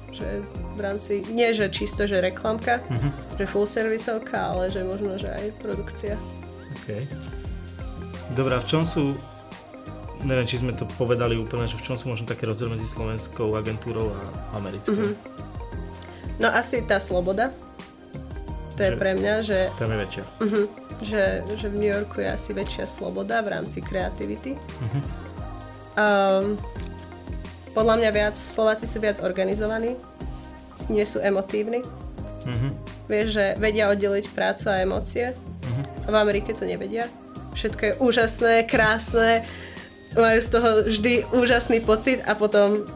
Že 0.09 0.41
v 0.75 0.81
rámci, 0.81 1.13
nie 1.29 1.51
že 1.51 1.67
čisto, 1.69 2.07
že 2.07 2.23
reklamka, 2.23 2.79
uh-huh. 2.87 3.11
že 3.37 3.43
full 3.47 3.67
servisovka, 3.67 4.37
ale 4.39 4.71
že 4.71 4.81
možno, 4.83 5.19
že 5.19 5.29
aj 5.29 5.47
produkcia. 5.59 6.15
OK. 6.81 7.05
Dobrá, 8.33 8.63
v 8.63 8.67
čom 8.67 8.87
sú, 8.87 9.19
neviem, 10.23 10.47
či 10.47 10.63
sme 10.63 10.71
to 10.71 10.87
povedali 10.95 11.35
úplne, 11.35 11.67
že 11.67 11.75
v 11.75 11.83
čom 11.83 11.95
sú 11.99 12.07
možno 12.07 12.23
také 12.23 12.47
rozdiel 12.47 12.71
medzi 12.71 12.87
slovenskou 12.87 13.51
agentúrou 13.59 14.15
a 14.15 14.21
americkou? 14.55 14.95
Uh-huh. 14.95 15.13
No 16.39 16.47
asi 16.49 16.81
tá 16.81 16.97
sloboda. 16.97 17.51
To 18.79 18.81
že, 18.81 18.87
je 18.87 18.91
pre 18.95 19.11
mňa, 19.19 19.33
že... 19.43 19.67
Tam 19.75 19.91
je 19.91 19.97
väčšia. 19.99 20.23
Uh-huh, 20.39 20.65
že, 21.03 21.23
že 21.59 21.67
v 21.67 21.75
New 21.75 21.91
Yorku 21.91 22.23
je 22.23 22.29
asi 22.31 22.55
väčšia 22.55 22.87
sloboda 22.87 23.43
v 23.43 23.59
rámci 23.59 23.83
kreativity. 23.83 24.55
Uh-huh. 24.55 25.03
Um, 25.99 26.55
podľa 27.75 27.95
mňa 28.03 28.09
viac, 28.15 28.35
Slováci 28.35 28.83
sú 28.87 28.99
viac 29.03 29.19
organizovaní, 29.23 29.95
nie 30.89 31.05
sú 31.05 31.21
emotívni. 31.21 31.85
Mm-hmm. 32.47 32.71
Vieš, 33.05 33.27
že 33.35 33.45
vedia 33.61 33.91
oddeliť 33.91 34.25
prácu 34.33 34.65
a 34.71 34.81
emócie. 34.81 35.35
Mm-hmm. 35.35 35.85
A 36.05 36.07
v 36.09 36.15
Amerike 36.17 36.51
to 36.57 36.65
nevedia. 36.65 37.05
Všetko 37.53 37.81
je 37.83 37.93
úžasné, 37.99 38.53
krásne, 38.65 39.43
majú 40.15 40.39
z 40.39 40.49
toho 40.49 40.69
vždy 40.87 41.13
úžasný 41.35 41.83
pocit 41.83 42.23
a 42.23 42.35
potom 42.35 42.87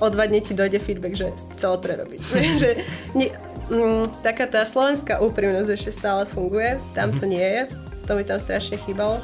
o 0.00 0.06
dva 0.10 0.26
dní 0.26 0.40
ti 0.40 0.54
dojde 0.54 0.78
feedback, 0.78 1.14
že 1.16 1.28
celé 1.58 1.76
prerobiť. 1.78 2.20
že 2.62 2.70
nie, 3.14 3.32
mm, 3.70 4.22
taká 4.22 4.46
tá 4.46 4.62
slovenská 4.62 5.18
úprimnosť 5.22 5.70
ešte 5.72 5.92
stále 5.92 6.22
funguje, 6.28 6.78
tam 6.94 7.12
mm-hmm. 7.12 7.20
to 7.20 7.24
nie 7.26 7.46
je, 7.46 7.62
to 8.06 8.12
mi 8.14 8.22
tam 8.22 8.38
strašne 8.38 8.78
chýbalo. 8.82 9.18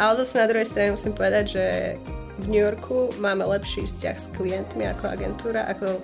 Ale 0.00 0.16
zase 0.24 0.40
na 0.40 0.48
druhej 0.48 0.64
strane 0.64 0.96
musím 0.96 1.12
povedať, 1.12 1.44
že 1.60 1.64
v 2.40 2.46
New 2.48 2.62
Yorku 2.62 3.12
máme 3.20 3.44
lepší 3.44 3.84
vzťah 3.84 4.16
s 4.16 4.32
klientmi 4.32 4.88
ako 4.88 5.12
agentúra, 5.12 5.68
ako 5.68 6.00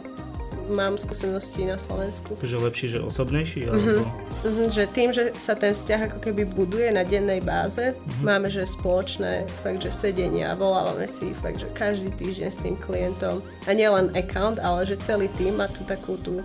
mám 0.71 0.99
skúsenosti 0.99 1.67
na 1.67 1.79
Slovensku. 1.79 2.35
Takže 2.39 2.57
lepší, 2.59 2.87
že 2.97 2.99
osobnejší? 3.03 3.61
Alebo... 3.71 3.81
Uh-huh. 3.83 4.05
Uh-huh, 4.47 4.69
že 4.71 4.85
tým, 4.91 5.11
že 5.11 5.35
sa 5.39 5.55
ten 5.55 5.73
vzťah 5.73 6.13
ako 6.13 6.19
keby 6.23 6.43
buduje 6.47 6.89
na 6.93 7.03
dennej 7.03 7.43
báze, 7.43 7.95
uh-huh. 7.95 8.23
máme, 8.23 8.51
že 8.51 8.67
spoločné 8.67 9.47
fakt, 9.63 9.83
že 9.83 9.91
sedenia, 9.91 10.59
volávame 10.59 11.07
si 11.07 11.33
fakt, 11.39 11.63
že 11.63 11.69
každý 11.75 12.11
týždeň 12.15 12.51
s 12.51 12.63
tým 12.63 12.77
klientom 12.79 13.43
a 13.67 13.71
nielen 13.75 14.13
account, 14.15 14.59
ale 14.63 14.87
že 14.87 14.99
celý 14.99 15.31
tým 15.39 15.59
má 15.59 15.71
tu 15.71 15.83
takú 15.87 16.19
tú 16.21 16.43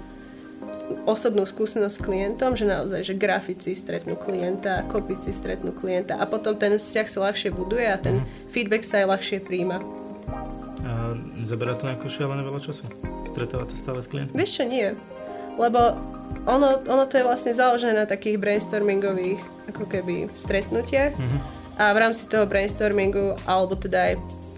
osobnú 1.07 1.47
skúsenosť 1.47 1.95
s 1.95 2.03
klientom, 2.03 2.51
že 2.53 2.67
naozaj, 2.67 3.01
že 3.07 3.13
grafici 3.15 3.71
stretnú 3.71 4.19
klienta, 4.19 4.83
kopici 4.91 5.31
stretnú 5.31 5.71
klienta 5.71 6.19
a 6.19 6.27
potom 6.27 6.55
ten 6.59 6.75
vzťah 6.75 7.07
sa 7.07 7.19
ľahšie 7.31 7.49
buduje 7.55 7.87
a 7.87 7.97
ten 7.97 8.21
feedback 8.51 8.83
sa 8.83 9.03
aj 9.03 9.17
ľahšie 9.17 9.37
príjma. 9.41 10.00
A 11.41 11.45
zaberá 11.49 11.73
to 11.73 11.89
nejako 11.89 12.05
šialené 12.05 12.45
veľa 12.45 12.61
času? 12.61 12.85
Stretávať 13.25 13.73
sa 13.73 13.77
stále 13.89 13.99
s 14.05 14.07
klientom? 14.07 14.37
Vieš 14.37 14.61
čo, 14.61 14.63
nie. 14.69 14.93
Lebo 15.57 15.97
ono, 16.45 16.85
ono 16.85 17.03
to 17.09 17.17
je 17.17 17.25
vlastne 17.25 17.51
založené 17.51 17.97
na 17.97 18.05
takých 18.05 18.37
brainstormingových 18.37 19.41
ako 19.73 19.83
keby 19.89 20.29
stretnutiach 20.37 21.13
mm-hmm. 21.17 21.39
a 21.81 21.91
v 21.91 21.97
rámci 21.97 22.25
toho 22.29 22.47
brainstormingu 22.47 23.35
alebo 23.45 23.75
teda 23.75 24.13
aj 24.13 24.13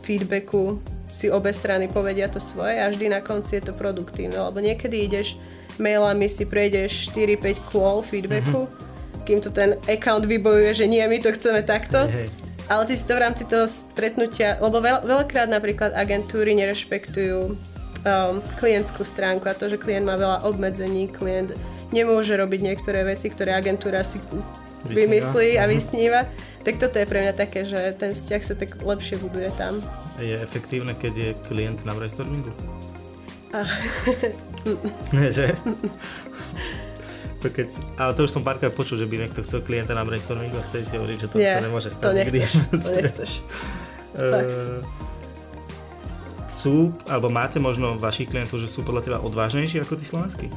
feedbacku 0.05 0.79
si 1.13 1.29
obe 1.29 1.53
strany 1.53 1.89
povedia 1.89 2.29
to 2.29 2.41
svoje 2.41 2.81
a 2.81 2.89
vždy 2.89 3.09
na 3.09 3.21
konci 3.21 3.61
je 3.61 3.69
to 3.69 3.73
produktívne, 3.73 4.37
lebo 4.37 4.57
niekedy 4.57 5.05
ideš 5.05 5.37
mailami 5.77 6.29
si 6.29 6.45
prejdeš 6.45 7.13
4-5 7.13 7.69
call 7.69 8.01
feedbacku, 8.05 8.65
mm-hmm. 8.65 9.23
kým 9.25 9.39
to 9.41 9.49
ten 9.49 9.77
account 9.89 10.25
vybojuje, 10.25 10.83
že 10.83 10.85
nie, 10.89 11.01
my 11.05 11.17
to 11.21 11.33
chceme 11.33 11.61
takto. 11.65 12.05
Hey. 12.09 12.29
Ale 12.71 12.88
ty 12.88 12.95
si 12.95 13.04
to 13.04 13.19
v 13.19 13.23
rámci 13.28 13.43
toho 13.43 13.67
stretnutia, 13.67 14.56
lebo 14.63 14.80
veľ, 14.80 15.04
veľakrát 15.04 15.52
napríklad 15.52 15.91
agentúry 15.91 16.56
nerešpektujú 16.56 17.39
um, 17.52 18.36
klientskú 18.60 19.04
stránku 19.04 19.47
a 19.52 19.58
to, 19.58 19.67
že 19.67 19.76
klient 19.76 20.08
má 20.08 20.15
veľa 20.15 20.47
obmedzení, 20.47 21.12
klient 21.12 21.52
nemôže 21.91 22.34
robiť 22.34 22.60
niektoré 22.63 23.04
veci, 23.04 23.28
ktoré 23.28 23.54
agentúra 23.54 24.02
si 24.02 24.23
vysníva. 24.23 24.95
vymyslí 24.95 25.49
a 25.60 25.65
mhm. 25.67 25.71
vysníva. 25.71 26.21
Tak 26.63 26.80
toto 26.80 26.95
je 26.95 27.08
pre 27.08 27.19
mňa 27.28 27.34
také, 27.36 27.67
že 27.67 27.80
ten 27.99 28.15
vzťah 28.15 28.41
sa 28.41 28.56
tak 28.56 28.80
lepšie 28.80 29.19
buduje 29.19 29.52
tam. 29.60 29.84
Je 30.15 30.39
efektívne, 30.39 30.95
keď 30.95 31.13
je 31.13 31.30
klient 31.52 31.84
na 31.84 31.91
brainstormingu? 31.91 32.56
Nie, 35.13 35.30
že? 35.30 35.54
to 37.43 37.51
keď, 37.51 37.67
ale 37.99 38.12
to 38.15 38.23
už 38.23 38.32
som 38.32 38.43
párkrát 38.47 38.71
počul, 38.71 38.95
že 38.95 39.03
by 39.03 39.27
niekto 39.27 39.43
chcel 39.43 39.60
klienta 39.60 39.91
na 39.91 40.08
brainstormingu 40.08 40.56
a 40.56 40.63
vtedy 40.63 40.88
si 40.88 40.95
hovoriť, 40.95 41.17
že 41.19 41.27
to 41.27 41.36
Nie, 41.36 41.60
sa 41.60 41.63
nemôže 41.67 41.89
stať. 41.91 42.08
To 42.08 42.12
nechceš, 42.15 42.51
nikdy. 42.56 42.71
to 42.71 42.89
nechceš. 43.03 43.32
uh, 44.15 44.79
sú, 46.47 46.95
alebo 47.12 47.27
máte 47.27 47.60
možno 47.60 47.99
vašich 47.99 48.32
klientov, 48.32 48.63
že 48.63 48.71
sú 48.71 48.88
podľa 48.88 49.01
teba 49.03 49.17
odvážnejší 49.19 49.84
ako 49.84 49.99
tí 49.99 50.06
slovenskí? 50.08 50.47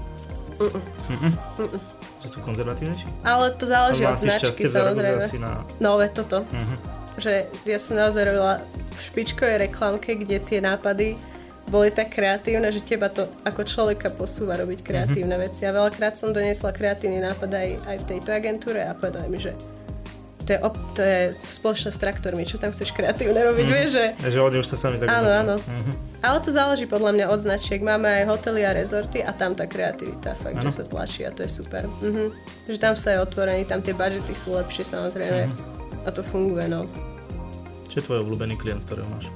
Mm-mm. 0.63 0.83
Mm-mm. 1.11 1.33
Mm-mm. 1.59 1.81
Že 2.23 2.29
sú 2.31 2.39
konzervatívnejší? 2.47 3.09
Ale 3.27 3.51
to 3.59 3.67
záleží 3.67 4.07
od 4.07 4.15
značky, 4.15 4.71
samozrejme. 4.71 5.27
Na... 5.43 5.67
No, 5.83 5.99
ve 5.99 6.07
toto. 6.07 6.47
Mm-hmm. 6.47 6.79
Že 7.19 7.33
ja 7.67 7.79
som 7.83 7.99
naozaj 7.99 8.23
robila 8.29 8.63
v 8.63 8.99
špičkovej 9.11 9.57
reklamke, 9.67 10.15
kde 10.15 10.39
tie 10.39 10.63
nápady 10.63 11.19
boli 11.67 11.91
tak 11.91 12.15
kreatívne, 12.15 12.71
že 12.71 12.83
teba 12.83 13.11
to 13.11 13.27
ako 13.43 13.67
človeka 13.67 14.11
posúva 14.15 14.55
robiť 14.55 14.87
kreatívne 14.87 15.35
mm-hmm. 15.35 15.51
veci. 15.51 15.63
A 15.67 15.75
veľakrát 15.75 16.15
som 16.15 16.31
doniesla 16.31 16.71
kreatívny 16.71 17.19
nápad 17.19 17.51
aj, 17.51 17.69
aj 17.91 17.97
v 18.03 18.05
tejto 18.07 18.31
agentúre 18.31 18.81
a 18.87 18.95
povedali 18.95 19.27
mi, 19.27 19.39
že 19.43 19.53
to 20.47 20.55
je, 20.55 20.61
op- 20.63 20.87
to 20.95 21.03
je 21.03 21.35
spoločnosť 21.43 21.97
s 21.99 22.01
traktormi, 22.01 22.47
čo 22.47 22.55
tam 22.55 22.71
chceš 22.71 22.95
kreatívne 22.95 23.43
robiť, 23.51 23.67
mm-hmm. 23.67 23.83
vieš, 23.83 23.91
že... 23.99 24.05
Že 24.31 24.39
oni 24.47 24.57
už 24.63 24.67
sa 24.71 24.77
sami 24.79 25.03
tak 25.03 25.11
Áno, 25.11 25.27
áno. 25.27 25.55
Mm-hmm. 25.59 25.95
Ale 26.23 26.39
to 26.39 26.51
záleží 26.55 26.87
podľa 26.87 27.19
mňa 27.19 27.27
od 27.35 27.41
značiek. 27.43 27.83
Máme 27.83 28.07
aj 28.07 28.31
hotely 28.31 28.63
a 28.63 28.71
rezorty 28.71 29.27
a 29.27 29.35
tam 29.35 29.59
tá 29.59 29.67
kreativita 29.67 30.39
fakt, 30.39 30.55
ano. 30.55 30.71
že 30.71 30.71
sa 30.71 30.85
tlačí 30.87 31.27
a 31.27 31.35
to 31.35 31.43
je 31.43 31.51
super. 31.51 31.91
Mm-hmm. 31.99 32.29
Že 32.71 32.79
tam 32.79 32.95
sa 32.95 33.19
je 33.19 33.19
otvorený, 33.27 33.67
tam 33.67 33.83
tie 33.83 33.91
budžety 33.91 34.39
sú 34.39 34.55
lepšie 34.55 34.87
samozrejme 34.87 35.51
mm-hmm. 35.51 36.07
a 36.07 36.09
to 36.15 36.23
funguje, 36.31 36.71
no. 36.71 36.87
Čo 37.91 37.99
je 37.99 38.03
tvoj 38.07 38.23
obľúbený 38.23 38.55
klient, 38.55 38.87
ktorého 38.87 39.11
máš? 39.11 39.27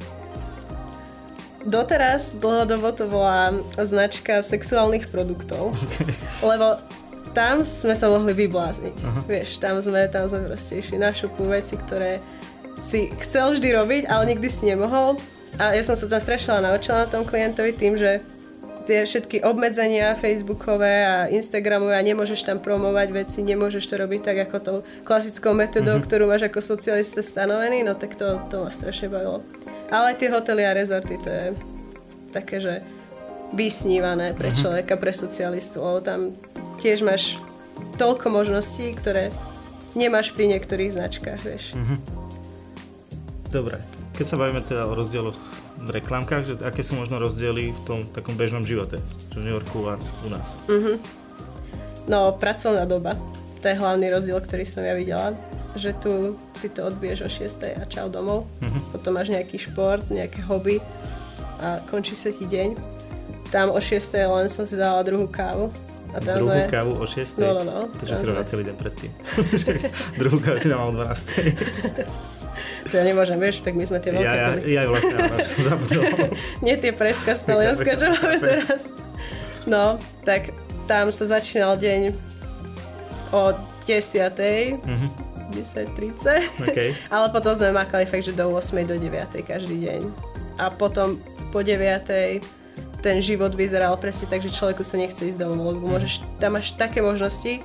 Doteraz 1.60 2.32
dlhodobo 2.40 2.88
to 2.96 3.04
bola 3.04 3.52
značka 3.76 4.40
sexuálnych 4.40 5.12
produktov, 5.12 5.76
okay. 5.76 6.16
lebo 6.40 6.80
tam 7.36 7.68
sme 7.68 7.94
sa 7.94 8.08
mohli 8.08 8.32
vyblázniť. 8.32 8.96
Uh-huh. 9.04 9.22
Vieš, 9.28 9.60
tam 9.60 9.78
sme, 9.78 10.08
tam 10.10 10.26
sme 10.26 10.50
proste 10.50 10.80
išli 10.80 10.96
na 10.98 11.12
šupu 11.12 11.46
veci, 11.46 11.76
ktoré 11.76 12.18
si 12.80 13.12
chcel 13.22 13.52
vždy 13.54 13.68
robiť, 13.76 14.02
ale 14.08 14.34
nikdy 14.34 14.48
si 14.48 14.66
nemohol. 14.66 15.20
A 15.60 15.76
ja 15.76 15.82
som 15.84 15.94
sa 15.94 16.08
tam 16.08 16.22
strašila 16.22 16.64
naučila 16.64 17.04
na 17.04 17.08
tom 17.10 17.28
klientovi 17.28 17.76
tým, 17.76 17.94
že 18.00 18.24
tie 18.88 19.04
všetky 19.04 19.44
obmedzenia 19.44 20.16
facebookové 20.18 21.04
a 21.04 21.14
instagramové 21.28 21.94
a 21.94 22.02
nemôžeš 22.02 22.42
tam 22.42 22.58
promovať 22.58 23.08
veci, 23.12 23.38
nemôžeš 23.44 23.84
to 23.86 23.94
robiť 24.00 24.20
tak 24.24 24.36
ako 24.48 24.56
tou 24.58 24.76
klasickou 25.04 25.52
metodou, 25.52 26.00
mm-hmm. 26.00 26.08
ktorú 26.08 26.24
máš 26.26 26.48
ako 26.48 26.58
socialista 26.64 27.20
stanovený, 27.20 27.84
no 27.84 27.94
tak 27.94 28.16
to, 28.16 28.40
to 28.48 28.64
ma 28.64 28.70
strašne 28.72 29.12
bavilo. 29.12 29.44
Ale 29.90 30.14
tie 30.14 30.30
hotely 30.30 30.62
a 30.62 30.72
rezorty, 30.72 31.18
to 31.18 31.30
je 31.30 31.46
také, 32.30 32.62
že 32.62 32.74
vysnívané 33.50 34.32
pre 34.32 34.54
uh-huh. 34.54 34.62
človeka, 34.62 34.94
pre 34.94 35.10
socialistu, 35.10 35.82
lebo 35.82 35.98
tam 35.98 36.20
tiež 36.78 37.02
máš 37.02 37.34
toľko 37.98 38.30
možností, 38.30 38.94
ktoré 38.94 39.34
nemáš 39.98 40.30
pri 40.30 40.54
niektorých 40.54 40.94
značkách, 40.94 41.40
vieš. 41.42 41.74
Uh-huh. 41.74 41.98
Dobre, 43.50 43.82
keď 44.14 44.26
sa 44.30 44.38
bavíme 44.38 44.62
teda 44.62 44.86
o 44.86 44.94
rozdieloch 44.94 45.34
v 45.80 45.88
reklamkách, 45.90 46.42
že 46.46 46.54
aké 46.62 46.86
sú 46.86 46.94
možno 46.94 47.18
rozdiely 47.18 47.74
v 47.74 47.80
tom 47.82 47.98
takom 48.14 48.38
bežnom 48.38 48.62
živote, 48.62 49.02
v 49.34 49.42
New 49.42 49.50
Yorku 49.50 49.90
a 49.90 49.98
u 49.98 50.28
nás? 50.30 50.54
Uh-huh. 50.70 51.02
No, 52.06 52.38
pracovná 52.38 52.86
doba. 52.86 53.18
To 53.60 53.64
je 53.68 53.76
hlavný 53.76 54.08
rozdiel, 54.08 54.40
ktorý 54.40 54.64
som 54.64 54.80
ja 54.80 54.96
videla 54.96 55.36
že 55.78 55.94
tu 56.02 56.34
si 56.54 56.66
to 56.70 56.86
odbiješ 56.90 57.18
o 57.26 57.28
6 57.30 57.78
a 57.78 57.82
čau 57.86 58.10
domov. 58.10 58.46
Mm-hmm. 58.58 58.82
Potom 58.90 59.14
máš 59.14 59.30
nejaký 59.30 59.56
šport, 59.70 60.02
nejaké 60.10 60.42
hobby 60.50 60.82
a 61.62 61.78
končí 61.86 62.18
sa 62.18 62.34
ti 62.34 62.48
deň. 62.48 62.74
Tam 63.54 63.70
o 63.70 63.78
6 63.78 63.98
len 64.18 64.46
som 64.50 64.66
si 64.66 64.74
dala 64.74 65.02
druhú 65.06 65.30
kávu. 65.30 65.70
A 66.10 66.18
tam 66.18 66.42
druhú 66.42 66.50
sme... 66.50 66.66
kávu 66.66 66.92
o 66.98 67.06
6? 67.06 67.38
No, 67.38 67.54
no, 67.54 67.62
no. 67.62 67.78
To, 67.86 68.02
čo 68.02 68.14
si 68.18 68.24
robila 68.26 68.46
celý 68.46 68.62
deň 68.66 68.76
predtým. 68.78 69.10
druhú 70.20 70.38
kávu 70.42 70.58
si 70.58 70.68
dala 70.70 70.90
o 70.90 70.92
12. 70.94 72.90
to 72.90 72.94
ja 72.98 73.04
nemôžem, 73.06 73.38
vieš, 73.38 73.62
tak 73.62 73.78
my 73.78 73.86
sme 73.86 74.02
tie 74.02 74.10
veľké 74.10 74.26
Ja, 74.26 74.50
ja, 74.58 74.82
ja 74.82 74.82
vlastne, 74.90 75.14
ale 75.14 75.46
som 75.46 75.62
zabudol. 75.62 76.02
Nie 76.66 76.74
tie 76.74 76.90
preska 76.90 77.38
Talianska, 77.38 77.94
čo 77.94 78.10
máme 78.10 78.42
teraz. 78.42 78.90
No, 79.70 80.02
tak 80.26 80.50
tam 80.90 81.14
sa 81.14 81.30
začínal 81.30 81.78
deň 81.78 82.29
o 83.32 83.54
10. 83.86 84.82
Mm-hmm 84.82 85.30
10.30. 85.50 86.70
Okay. 86.70 86.94
Ale 87.14 87.28
potom 87.34 87.52
sme 87.52 87.74
makali 87.74 88.06
fakt, 88.06 88.24
že 88.24 88.32
do 88.32 88.54
8. 88.54 88.86
do 88.86 88.96
9. 88.96 89.42
každý 89.42 89.76
deň. 89.82 90.00
A 90.62 90.70
potom 90.70 91.18
po 91.50 91.60
9. 91.66 92.40
ten 93.02 93.16
život 93.18 93.52
vyzeral 93.52 93.98
presne 93.98 94.30
tak, 94.30 94.40
že 94.40 94.54
človeku 94.54 94.86
sa 94.86 94.96
nechce 94.96 95.26
ísť 95.26 95.38
domov, 95.42 95.76
lebo 95.76 95.90
mhm. 95.90 95.92
môžeš, 95.98 96.12
tam 96.38 96.56
máš 96.56 96.72
také 96.78 97.02
možnosti, 97.02 97.58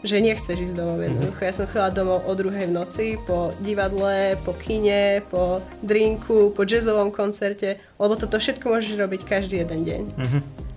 že 0.00 0.16
nechceš 0.16 0.72
ísť 0.72 0.76
domov 0.76 1.00
mhm. 1.00 1.04
jednoducho. 1.08 1.40
Ja 1.40 1.54
som 1.56 1.66
chodila 1.68 1.90
domov 1.92 2.28
o 2.28 2.32
druhej 2.36 2.68
v 2.68 2.76
noci, 2.76 3.06
po 3.24 3.56
divadle, 3.64 4.36
po 4.44 4.52
kine, 4.56 5.24
po 5.32 5.64
drinku, 5.80 6.52
po 6.52 6.62
jazzovom 6.68 7.08
koncerte, 7.08 7.80
lebo 7.96 8.12
toto 8.16 8.36
všetko 8.36 8.64
môžeš 8.68 8.94
robiť 9.00 9.20
každý 9.24 9.64
jeden 9.64 9.80
deň. 9.84 10.02
Mm-hmm. 10.16 10.69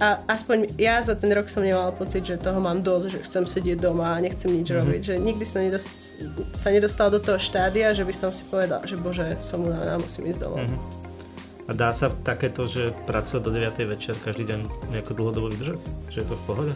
A 0.00 0.24
aspoň 0.26 0.78
ja 0.80 0.98
za 1.02 1.14
ten 1.14 1.30
rok 1.30 1.46
som 1.46 1.62
nemala 1.62 1.92
pocit, 1.94 2.24
že 2.26 2.40
toho 2.40 2.58
mám 2.58 2.80
dosť, 2.80 3.06
že 3.12 3.18
chcem 3.28 3.44
sedieť 3.46 3.78
doma 3.82 4.16
a 4.16 4.22
nechcem 4.22 4.50
nič 4.50 4.70
mm-hmm. 4.70 4.80
robiť. 4.82 5.00
Že 5.04 5.14
nikdy 5.20 5.44
som 5.46 5.60
nedost, 5.62 6.16
sa 6.56 6.68
nedostal 6.72 7.08
do 7.12 7.20
toho 7.22 7.38
štádia, 7.38 7.94
že 7.94 8.02
by 8.02 8.14
som 8.16 8.30
si 8.34 8.42
povedal, 8.48 8.82
že 8.82 8.98
bože, 8.98 9.38
som 9.38 9.62
unavená, 9.62 10.00
musím 10.00 10.32
ísť 10.32 10.40
domov. 10.42 10.64
Mm-hmm. 10.64 11.02
A 11.68 11.70
dá 11.78 11.94
sa 11.94 12.10
takéto, 12.10 12.66
že 12.66 12.90
pracovať 13.06 13.42
do 13.42 13.50
9. 13.54 13.94
večer 13.94 14.18
každý 14.18 14.42
deň 14.50 14.90
nejako 14.90 15.12
dlhodobo 15.14 15.46
vydržať? 15.54 15.78
Že 16.10 16.18
je 16.18 16.26
to 16.26 16.34
v 16.34 16.44
pohode? 16.44 16.72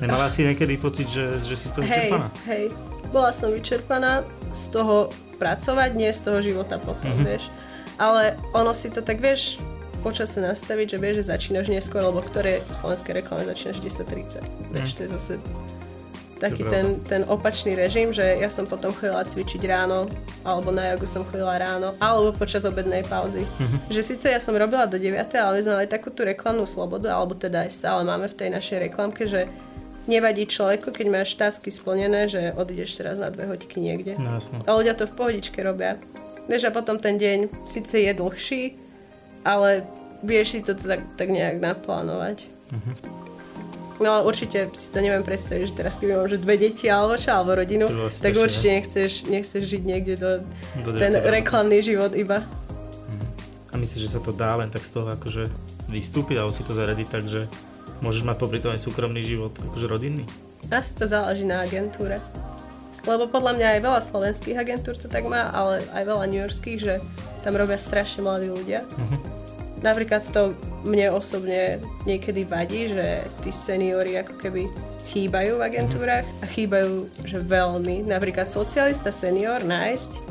Nemala 0.00 0.32
si 0.32 0.40
niekedy 0.48 0.80
pocit, 0.80 1.04
že, 1.12 1.44
že 1.44 1.52
si 1.52 1.68
z 1.68 1.72
toho 1.76 1.84
hej, 1.84 2.08
vyčerpaná? 2.08 2.26
Hej, 2.48 2.64
bola 3.12 3.30
som 3.36 3.52
vyčerpaná 3.52 4.24
z 4.56 4.64
toho 4.72 5.12
pracovať, 5.36 5.90
nie 5.92 6.08
z 6.08 6.20
toho 6.24 6.38
života 6.40 6.80
potom, 6.80 7.12
mm-hmm. 7.12 7.28
vieš. 7.28 7.52
Ale 8.00 8.40
ono 8.56 8.72
si 8.72 8.88
to 8.88 9.04
tak, 9.04 9.20
vieš, 9.20 9.60
počase 10.02 10.42
nastaviť, 10.42 10.86
že 10.92 10.98
vieš, 10.98 11.14
že 11.22 11.38
začínaš 11.38 11.70
neskôr, 11.70 12.02
lebo 12.02 12.18
ktoré 12.18 12.66
slovenské 12.74 13.14
reklamy 13.14 13.46
začínaš 13.46 13.78
10.30. 13.78 14.42
Mm. 14.42 14.74
Vieš, 14.74 14.90
to 14.98 15.00
je 15.06 15.10
zase 15.14 15.32
taký 16.42 16.66
ten, 16.66 16.98
ten 17.06 17.22
opačný 17.30 17.78
režim, 17.78 18.10
že 18.10 18.42
ja 18.42 18.50
som 18.50 18.66
potom 18.66 18.90
chodila 18.90 19.22
cvičiť 19.22 19.62
ráno, 19.70 20.10
alebo 20.42 20.74
na 20.74 20.90
jogu 20.90 21.06
som 21.06 21.22
chodila 21.22 21.54
ráno, 21.54 21.94
alebo 22.02 22.34
počas 22.34 22.66
obednej 22.66 23.06
pauzy. 23.06 23.46
Mm-hmm. 23.46 23.94
Že 23.94 24.00
síce 24.02 24.26
ja 24.26 24.42
som 24.42 24.58
robila 24.58 24.90
do 24.90 24.98
9, 24.98 25.14
ale 25.38 25.54
my 25.54 25.62
sme 25.62 25.74
mali 25.78 25.86
takú 25.86 26.10
tú 26.10 26.26
reklamnú 26.26 26.66
slobodu, 26.66 27.14
alebo 27.14 27.38
teda 27.38 27.62
aj 27.62 27.70
stále 27.70 28.02
máme 28.02 28.26
v 28.26 28.34
tej 28.34 28.50
našej 28.50 28.90
reklamke, 28.90 29.30
že 29.30 29.46
nevadí 30.10 30.50
človeku, 30.50 30.90
keď 30.90 31.06
máš 31.06 31.38
tásky 31.38 31.70
splnené, 31.70 32.26
že 32.26 32.50
odídeš 32.58 32.98
teraz 32.98 33.22
na 33.22 33.30
dve 33.30 33.46
hoďky 33.46 33.78
niekde. 33.78 34.18
No, 34.18 34.42
a 34.66 34.70
ľudia 34.74 34.98
to 34.98 35.06
v 35.06 35.14
pohodičke 35.14 35.62
robia. 35.62 36.02
Vieš, 36.50 36.66
a 36.66 36.74
potom 36.74 36.98
ten 36.98 37.22
deň 37.22 37.70
síce 37.70 38.02
je 38.02 38.10
dlhší, 38.10 38.81
ale 39.42 39.86
vieš 40.22 40.58
si 40.58 40.60
to 40.62 40.74
tak, 40.74 41.02
tak 41.18 41.28
nejak 41.30 41.58
naplánovať. 41.58 42.46
Uh-huh. 42.70 42.94
No 44.02 44.26
určite 44.26 44.70
si 44.74 44.90
to 44.90 44.98
neviem 44.98 45.22
predstaviť, 45.22 45.62
že 45.70 45.74
teraz 45.78 45.94
keby 45.94 46.18
mám 46.18 46.26
že 46.26 46.42
dve 46.42 46.58
deti 46.58 46.90
alebo 46.90 47.14
čo, 47.14 47.30
alebo 47.30 47.54
rodinu, 47.54 47.86
tak 48.10 48.34
určite 48.34 48.82
nechceš, 48.82 49.30
nechceš 49.30 49.62
žiť 49.62 49.82
niekde 49.86 50.14
do, 50.18 50.32
do 50.82 50.90
ten 50.98 51.14
reklamný 51.14 51.82
život 51.84 52.14
iba. 52.18 52.42
Uh-huh. 52.42 53.28
A 53.70 53.74
myslíš, 53.78 54.10
že 54.10 54.14
sa 54.18 54.20
to 54.22 54.34
dá 54.34 54.58
len 54.58 54.70
tak 54.70 54.82
z 54.82 54.90
toho 54.98 55.06
akože 55.12 55.46
vystúpiť, 55.86 56.40
alebo 56.40 56.54
si 56.54 56.66
to 56.66 56.74
zaradiť 56.74 57.08
tak, 57.10 57.24
že 57.28 57.46
môžeš 58.02 58.26
mať 58.26 58.36
popri 58.40 58.58
tom 58.58 58.74
aj 58.74 58.82
súkromný 58.82 59.22
život, 59.22 59.54
akože 59.54 59.86
rodinný? 59.86 60.24
Asi 60.70 60.94
to 60.96 61.06
záleží 61.06 61.46
na 61.46 61.62
agentúre. 61.62 62.18
Lebo 63.02 63.26
podľa 63.26 63.58
mňa 63.58 63.66
aj 63.78 63.80
veľa 63.82 64.00
slovenských 64.02 64.56
agentúr 64.58 64.94
to 64.94 65.10
tak 65.10 65.26
má, 65.26 65.50
ale 65.50 65.82
aj 65.90 66.02
veľa 66.06 66.26
newyorských, 66.30 66.78
že 66.78 66.94
tam 67.42 67.58
robia 67.58 67.76
strašne 67.76 68.22
mladí 68.22 68.48
ľudia. 68.48 68.86
Uh-huh. 68.86 69.18
Napríklad 69.82 70.22
to 70.30 70.54
mne 70.86 71.10
osobne 71.10 71.82
niekedy 72.06 72.46
vadí, 72.46 72.86
že 72.86 73.26
tí 73.42 73.50
seniori 73.50 74.14
ako 74.22 74.38
keby 74.38 74.70
chýbajú 75.10 75.58
v 75.58 75.62
agentúrach 75.66 76.24
uh-huh. 76.24 76.42
a 76.42 76.46
chýbajú, 76.46 77.10
že 77.26 77.42
veľmi. 77.42 78.06
Napríklad 78.06 78.48
socialista 78.48 79.10
senior 79.10 79.60
nájsť 79.66 80.22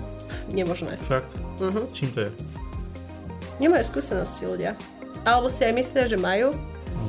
nemožné. 0.49 0.95
Fakt? 1.03 1.29
Uh-huh. 1.59 1.85
Čím 1.91 2.09
to 2.15 2.19
je? 2.27 2.31
Nemajú 3.59 3.83
skúsenosti 3.91 4.47
ľudia. 4.47 4.73
Alebo 5.21 5.51
si 5.51 5.61
aj 5.61 5.75
myslia, 5.77 6.09
že 6.09 6.17
majú 6.17 6.55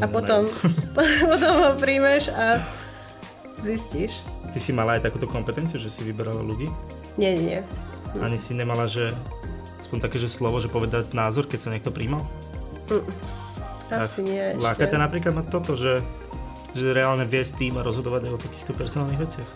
a 0.02 0.06
potom, 0.10 0.50
potom 0.98 1.52
ho 1.62 1.70
príjmeš 1.78 2.28
a 2.34 2.60
zistíš. 3.62 4.26
Ty 4.52 4.58
si 4.60 4.74
mala 4.74 4.98
aj 4.98 5.08
takúto 5.08 5.24
kompetenciu, 5.30 5.80
že 5.80 5.88
si 5.88 6.04
vyberala 6.04 6.42
ľudí? 6.44 6.68
Nie, 7.16 7.38
nie, 7.38 7.56
nie. 7.56 7.60
Ani 8.20 8.36
si 8.36 8.52
nemala, 8.52 8.84
že 8.84 9.08
aspoň 9.92 10.08
také, 10.08 10.16
že 10.16 10.32
slovo, 10.32 10.56
že 10.56 10.72
povedať 10.72 11.12
názor, 11.12 11.44
keď 11.44 11.68
sa 11.68 11.68
niekto 11.68 11.92
príjmal? 11.92 12.24
Mm. 12.88 13.04
Asi 13.92 14.24
nie 14.24 14.40
ešte. 14.40 14.64
Láka 14.64 14.88
ťa 14.88 14.98
napríklad 15.04 15.36
na 15.36 15.44
toto, 15.44 15.76
že, 15.76 16.00
že 16.72 16.96
reálne 16.96 17.28
viesť 17.28 17.60
tým 17.60 17.76
a 17.76 17.84
rozhodovať 17.84 18.24
aj 18.24 18.32
o 18.32 18.40
takýchto 18.40 18.72
personálnych 18.72 19.20
veciach? 19.20 19.50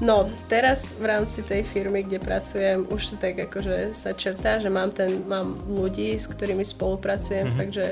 No, 0.00 0.32
teraz 0.48 0.96
v 0.96 1.12
rámci 1.12 1.44
tej 1.44 1.68
firmy, 1.68 2.08
kde 2.08 2.24
pracujem, 2.24 2.88
už 2.88 3.12
to 3.12 3.14
tak 3.20 3.36
akože 3.36 3.92
sa 3.92 4.16
črtá, 4.16 4.64
že 4.64 4.72
mám, 4.72 4.96
ten, 4.96 5.28
mám 5.28 5.60
ľudí, 5.68 6.16
s 6.16 6.24
ktorými 6.24 6.64
spolupracujem, 6.64 7.52
mm-hmm. 7.52 7.60
takže, 7.60 7.86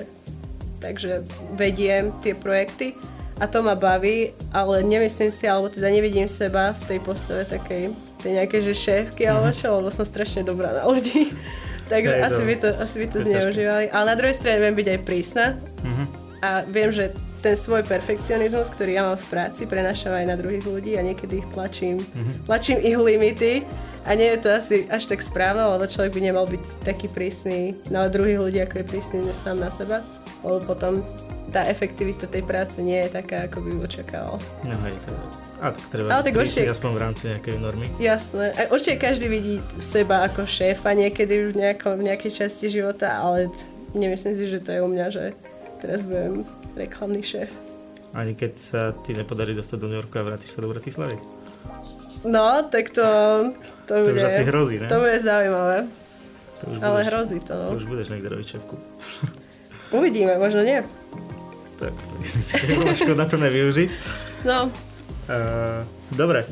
takže 0.80 1.12
vediem 1.52 2.16
tie 2.24 2.32
projekty 2.32 2.96
a 3.36 3.44
to 3.44 3.60
ma 3.60 3.76
baví, 3.76 4.32
ale 4.56 4.80
nemyslím 4.88 5.28
si, 5.28 5.44
alebo 5.44 5.68
teda 5.68 5.92
nevidím 5.92 6.32
seba 6.32 6.72
v 6.80 6.96
tej 6.96 6.98
postave 7.04 7.44
takej 7.44 8.07
tej 8.18 8.32
nejaké 8.36 8.58
že 8.60 8.74
šéfky 8.74 9.22
mm-hmm. 9.22 9.32
alebo 9.32 9.48
čo, 9.50 9.68
lebo 9.72 9.88
som 9.88 10.02
strašne 10.02 10.42
dobrá 10.42 10.70
na 10.72 10.84
ľudí. 10.84 11.30
Takže 11.88 12.12
Hej, 12.12 12.22
asi 12.22 12.36
to- 12.36 12.44
by 12.44 12.54
to, 12.54 12.68
asi 12.76 12.94
by 12.94 13.06
to 13.06 13.18
zneužívali. 13.22 13.84
Ale 13.88 14.04
na 14.04 14.14
druhej 14.14 14.36
strane 14.36 14.58
viem 14.58 14.74
byť 14.74 14.88
aj 14.88 15.00
prísna 15.02 15.46
Mhm. 15.78 16.04
a 16.38 16.50
viem, 16.62 16.90
že 16.90 17.04
ten 17.38 17.54
svoj 17.54 17.80
perfekcionizmus, 17.82 18.66
ktorý 18.68 18.90
ja 18.92 19.02
mám 19.04 19.16
v 19.16 19.26
práci, 19.28 19.62
prenášam 19.64 20.10
aj 20.10 20.26
na 20.26 20.34
druhých 20.34 20.66
ľudí 20.66 20.92
a 20.92 21.02
niekedy 21.02 21.38
ich 21.38 21.48
tlačím, 21.48 21.96
Mhm. 21.96 22.44
tlačím 22.44 22.78
ich 22.78 22.98
limity 22.98 23.62
a 24.02 24.12
nie 24.12 24.26
je 24.28 24.38
to 24.38 24.48
asi 24.50 24.76
až 24.86 25.06
tak 25.06 25.22
správne, 25.22 25.62
lebo 25.62 25.86
človek 25.86 26.12
by 26.12 26.20
nemal 26.20 26.44
byť 26.44 26.64
taký 26.82 27.06
prísny 27.06 27.58
na 27.88 28.04
druhých 28.06 28.42
ľudí, 28.42 28.58
ako 28.58 28.74
je 28.76 28.86
prísny 28.86 29.18
sám 29.30 29.56
na 29.56 29.70
seba, 29.70 30.02
lebo 30.42 30.58
potom 30.64 31.02
tá 31.48 31.64
efektivita 31.64 32.28
tej 32.28 32.44
práce 32.44 32.76
nie 32.76 33.00
je 33.08 33.08
taká, 33.08 33.48
ako 33.48 33.64
by 33.64 33.70
očakával. 33.80 34.36
No 34.68 34.76
hej, 34.84 34.94
to 35.00 35.08
je 35.08 35.18
A 35.64 35.72
tak 35.72 35.84
treba 35.88 36.06
Ale 36.12 36.22
tak 36.22 36.34
určite- 36.36 36.68
aspoň 36.68 36.90
v 36.92 37.00
rámci 37.00 37.22
nejakej 37.32 37.54
normy. 37.56 37.86
Jasné. 37.96 38.52
A 38.52 38.68
určite 38.68 39.00
každý 39.00 39.32
vidí 39.32 39.54
seba 39.80 40.28
ako 40.28 40.44
šéfa 40.44 40.92
niekedy 40.92 41.48
v, 41.48 41.56
nejako, 41.56 41.96
v 41.96 42.12
nejakej 42.12 42.32
časti 42.44 42.68
života, 42.68 43.16
ale 43.16 43.48
nemyslím 43.96 44.34
si, 44.36 44.44
že 44.44 44.60
to 44.60 44.76
je 44.76 44.80
u 44.84 44.88
mňa, 44.92 45.06
že 45.08 45.24
teraz 45.80 46.04
budem 46.04 46.44
reklamný 46.76 47.24
šéf. 47.24 47.48
Ani 48.12 48.36
keď 48.36 48.52
sa 48.60 48.80
ti 49.00 49.16
nepodarí 49.16 49.56
dostať 49.56 49.76
do 49.80 49.88
New 49.88 49.96
Yorku 49.96 50.20
a 50.20 50.28
vrátiš 50.28 50.52
sa 50.52 50.60
do 50.60 50.68
Bratislavy. 50.68 51.16
No, 52.28 52.60
tak 52.68 52.92
to, 52.92 53.04
to, 53.88 53.92
To 53.94 54.04
bude, 54.04 54.20
už 54.20 54.26
asi 54.26 54.42
hrozí, 54.44 54.76
ne? 54.80 54.88
to 54.90 55.00
bude 55.00 55.16
zaujímavé. 55.16 55.86
To 56.60 56.64
už 56.66 56.76
Ale 56.82 56.92
budeš, 56.92 57.08
hrozí 57.08 57.38
to, 57.40 57.54
To 57.56 57.72
no. 57.72 57.78
už 57.78 57.84
budeš 57.88 58.06
niekde 58.12 58.28
robiť 58.28 58.46
šéfku. 58.58 58.74
Uvidíme, 59.88 60.36
možno 60.36 60.60
nie. 60.60 60.80
Tak, 61.78 61.94
škoda 63.00 63.24
to 63.24 63.36
nevyužiť. 63.38 63.88
No, 64.44 64.68
Uh, 65.28 65.84
dobre, 66.16 66.48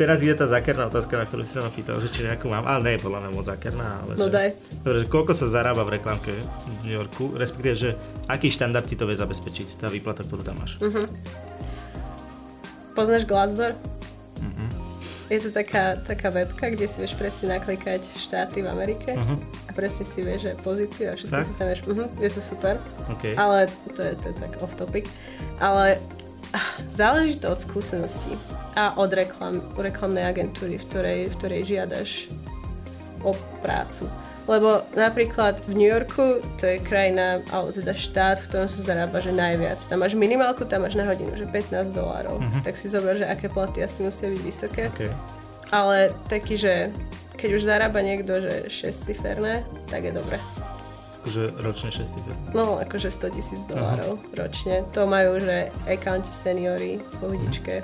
teraz 0.00 0.24
je 0.24 0.32
tá 0.32 0.48
zákerná 0.48 0.88
otázka, 0.88 1.20
na 1.20 1.28
ktorú 1.28 1.44
si 1.44 1.52
sa 1.52 1.60
ma 1.60 1.68
pýtal, 1.68 2.00
že 2.00 2.08
či 2.08 2.24
nejakú 2.24 2.48
mám, 2.48 2.64
ale 2.64 2.80
nie 2.80 2.92
je 2.96 3.04
podľa 3.04 3.20
mňa 3.20 3.30
moc 3.36 3.44
zákerná. 3.44 4.00
Ale 4.00 4.16
no 4.16 4.24
že, 4.24 4.32
daj. 4.32 4.48
Dobre, 4.80 4.98
že 5.04 5.06
koľko 5.12 5.32
sa 5.36 5.46
zarába 5.52 5.84
v 5.84 6.00
reklamke 6.00 6.32
v 6.32 6.80
New 6.80 6.96
Yorku, 6.96 7.36
respektíve, 7.36 7.76
že 7.76 8.00
aký 8.24 8.48
štandard 8.48 8.88
ti 8.88 8.96
to 8.96 9.04
vie 9.04 9.20
zabezpečiť, 9.20 9.84
tá 9.84 9.92
výplata, 9.92 10.24
ktorú 10.24 10.40
tam 10.40 10.56
máš. 10.64 10.80
Mhm. 10.80 11.12
Poznáš 12.96 13.28
Glassdoor? 13.28 13.76
Mhm. 14.40 14.64
Je 15.28 15.38
to 15.44 15.50
taká, 15.52 15.94
taká 16.00 16.32
webka, 16.32 16.72
kde 16.72 16.88
si 16.88 17.04
vieš 17.04 17.14
presne 17.14 17.60
naklikať 17.60 18.02
štáty 18.16 18.64
v 18.64 18.68
Amerike 18.72 19.12
Uh-huh. 19.14 19.36
a 19.68 19.69
presne 19.72 20.04
si 20.06 20.20
vieš, 20.22 20.40
že 20.46 20.52
pozíciu 20.60 21.12
a 21.12 21.14
všetko 21.16 21.36
Tak? 21.36 21.46
si 21.46 21.52
tam 21.56 21.66
vieš. 21.70 21.80
Uh-huh, 21.86 22.08
je 22.18 22.30
to 22.30 22.40
super. 22.40 22.74
OK. 23.10 23.34
Ale 23.34 23.66
to 23.94 24.00
je, 24.02 24.12
to 24.18 24.26
je 24.30 24.34
tak 24.36 24.52
off 24.62 24.72
topic. 24.76 25.06
Ale 25.58 25.98
ah, 26.52 26.68
záleží 26.90 27.38
to 27.38 27.50
od 27.50 27.60
skúseností 27.60 28.34
a 28.74 28.94
od 28.98 29.10
reklam, 29.12 29.60
reklamnej 29.76 30.26
agentúry, 30.26 30.78
v 30.78 30.84
ktorej, 30.86 31.20
v 31.30 31.34
ktorej 31.38 31.60
žiadaš 31.66 32.10
o 33.20 33.36
prácu. 33.60 34.08
Lebo 34.48 34.82
napríklad 34.96 35.62
v 35.68 35.78
New 35.78 35.86
Yorku, 35.86 36.42
to 36.58 36.64
je 36.66 36.82
krajina, 36.82 37.44
alebo 37.54 37.70
teda 37.70 37.94
štát, 37.94 38.40
v 38.42 38.46
ktorom 38.50 38.66
sa 38.66 38.80
zarába, 38.82 39.22
že 39.22 39.30
najviac. 39.30 39.78
Tam 39.86 40.02
máš 40.02 40.16
minimálku, 40.18 40.64
tam 40.66 40.82
máš 40.88 40.96
na 40.98 41.06
hodinu, 41.06 41.30
že 41.36 41.46
15 41.46 41.94
dolárov. 41.94 42.40
Mhm. 42.40 42.66
Tak 42.66 42.74
si 42.74 42.90
zober, 42.90 43.14
že 43.20 43.28
aké 43.28 43.46
platy 43.46 43.84
asi 43.84 44.02
musia 44.02 44.26
byť 44.32 44.40
vysoké. 44.42 44.82
OK. 44.90 45.06
Ale 45.70 46.10
taký, 46.26 46.58
že 46.58 46.90
keď 47.40 47.50
už 47.56 47.62
zarába 47.64 48.04
niekto, 48.04 48.36
že 48.44 48.68
6 48.68 49.08
ciferné, 49.08 49.64
tak 49.88 50.04
je 50.04 50.12
dobre. 50.12 50.36
Akože 51.24 51.56
ročne 51.64 51.88
6 51.88 52.16
tifer. 52.16 52.36
No, 52.52 52.76
akože 52.80 53.08
100 53.08 53.36
tisíc 53.36 53.60
dolárov 53.64 54.20
ročne. 54.36 54.84
To 54.92 55.08
majú, 55.08 55.40
že 55.40 55.72
accounti 55.88 56.32
seniory 56.32 57.00
pohodičke. 57.20 57.80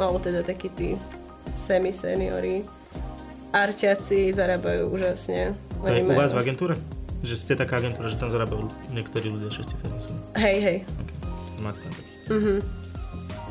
Alebo 0.00 0.16
teda 0.16 0.40
takí 0.40 0.72
tí 0.72 0.96
semi-seniory. 1.52 2.64
Arťaci 3.54 4.32
zarábajú 4.34 4.90
úžasne. 4.90 5.54
To 5.84 5.92
je 5.92 6.02
u 6.02 6.16
vás 6.16 6.32
v 6.32 6.40
agentúre? 6.40 6.74
Že 7.22 7.34
ste 7.36 7.52
taká 7.54 7.78
agentúra, 7.80 8.08
že 8.08 8.16
tam 8.16 8.32
zarábajú 8.32 8.68
niektorí 8.92 9.28
ľudia 9.28 9.52
6 9.52 9.72
tifer 9.76 9.88
sumy. 10.00 10.20
Hej, 10.40 10.56
hej. 10.60 10.78
OK. 10.84 11.10
Máte 11.60 11.80
tam 11.84 11.92
takých. 11.92 12.18
Mhm. 12.32 12.54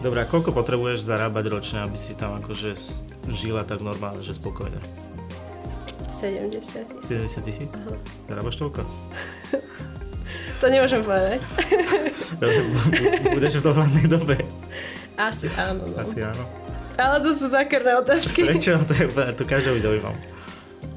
Dobre, 0.04 0.19
a 0.19 0.28
koľko 0.28 0.52
potrebuješ 0.52 1.08
zarábať 1.08 1.45
ročne, 1.47 1.80
aby 1.80 1.95
si 1.95 2.12
tam 2.12 2.36
akože 2.43 2.76
žila 3.31 3.63
tak 3.63 3.79
normálne, 3.79 4.19
že 4.19 4.36
spokojne? 4.36 4.75
70 6.12 6.59
tisíc. 6.59 6.86
70 7.07 7.47
tisíc? 7.47 7.71
Zarábaš 8.27 8.55
toľko? 8.59 8.81
To 10.63 10.71
nemôžem 10.71 11.03
povedať. 11.03 11.43
Dobre, 12.39 12.63
budeš 13.36 13.59
v 13.59 13.63
dohľadnej 13.67 14.07
dobe. 14.07 14.39
Asi 15.19 15.51
áno, 15.59 15.83
no. 15.83 15.99
Asi 15.99 16.23
áno. 16.23 16.39
Ale 16.95 17.19
to 17.19 17.36
sú 17.36 17.51
zákerné 17.51 17.99
otázky. 17.99 18.45
Prečo? 18.47 18.79
To 18.79 18.93
je 18.95 19.12
to 19.36 19.43
každého 19.43 19.75
by 19.75 19.81
zaujímalo. 19.83 20.15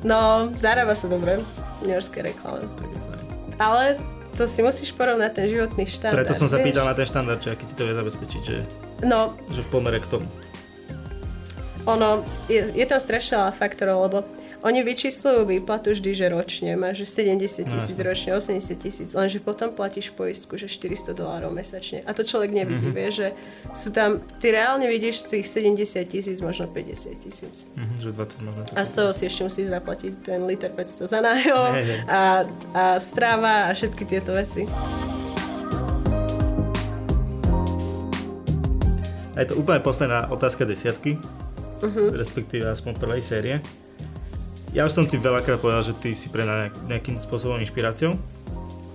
No, 0.06 0.54
zarába 0.62 0.94
sa 0.94 1.10
dobre. 1.10 1.42
v 1.82 1.90
New-Yorskej 1.90 2.30
reklame. 2.30 2.62
Ale 3.58 3.98
to 4.38 4.46
si 4.46 4.62
musíš 4.62 4.94
porovnať 4.94 5.34
ten 5.34 5.46
životný 5.50 5.82
štandard. 5.90 6.22
Preto 6.22 6.38
som 6.38 6.46
sa 6.46 6.62
pýtal 6.62 6.86
na 6.86 6.94
ten 6.94 7.08
štandard, 7.08 7.42
že 7.42 7.50
aký 7.50 7.66
ti 7.66 7.74
to 7.74 7.90
vie 7.90 7.94
zabezpečiť, 7.98 8.42
že, 8.46 8.56
No, 9.02 9.34
že 9.50 9.66
v 9.66 9.68
pomere 9.72 9.98
k 9.98 10.06
tomu. 10.06 10.30
Ono, 11.87 12.20
je, 12.46 12.75
je 12.75 12.85
tam 12.85 12.99
strašne 12.99 13.38
veľa 13.38 13.53
faktorov, 13.53 13.99
lebo 14.03 14.18
oni 14.59 14.83
vyčíslujú 14.83 15.46
výplatu 15.46 15.94
vždy, 15.94 16.11
že 16.11 16.27
ročne. 16.27 16.75
Máš 16.75 17.07
že 17.07 17.22
70 17.22 17.70
tisíc 17.70 17.94
Jasne. 17.94 18.03
ročne, 18.03 18.31
80 18.35 18.75
tisíc, 18.75 19.11
lenže 19.14 19.38
potom 19.38 19.70
platíš 19.70 20.11
poistku, 20.11 20.59
že 20.59 20.66
400 20.66 21.14
dolárov 21.14 21.55
mesačne. 21.55 22.03
A 22.03 22.11
to 22.11 22.27
človek 22.27 22.51
nevidí, 22.51 22.90
Mhm. 22.90 22.90
mm-hmm. 22.90 22.99
vieš, 22.99 23.14
že 23.14 23.29
sú 23.72 23.88
tam, 23.90 24.18
ty 24.42 24.51
reálne 24.51 24.85
vidíš 24.85 25.22
z 25.22 25.38
tých 25.38 25.46
70 25.46 26.03
tisíc, 26.05 26.38
možno 26.40 26.66
50 26.66 27.14
tisíc. 27.22 27.70
Mhm, 27.79 27.94
že 28.01 28.09
20 28.11 28.42
možno. 28.42 28.62
A 28.75 28.83
z 28.83 28.92
toho 28.92 29.11
si 29.14 29.22
ešte 29.25 29.42
musíš 29.44 29.66
zaplatiť 29.70 30.12
ten 30.20 30.40
liter 30.42 30.75
500 30.75 31.07
za 31.07 31.20
nájom 31.22 31.70
a, 32.11 32.20
a 32.75 32.83
stráva 32.99 33.70
a 33.70 33.75
všetky 33.77 34.03
tieto 34.05 34.35
veci. 34.35 34.66
A 39.37 39.44
je 39.44 39.53
to 39.53 39.61
úplne 39.61 39.85
posledná 39.85 40.33
otázka 40.33 40.64
desiatky, 40.64 41.20
Uh-huh. 41.82 42.08
respektíve 42.16 42.64
aspoň 42.64 42.92
prvej 42.96 43.22
série. 43.22 43.54
Ja 44.72 44.84
už 44.84 44.92
som 44.92 45.04
ti 45.08 45.16
veľakrát 45.16 45.60
povedal, 45.60 45.84
že 45.84 45.96
ty 45.96 46.12
si 46.12 46.28
pre 46.28 46.44
mňa 46.44 46.56
nejak- 46.56 46.80
nejakým 46.88 47.16
spôsobom 47.16 47.56
inšpiráciou. 47.60 48.16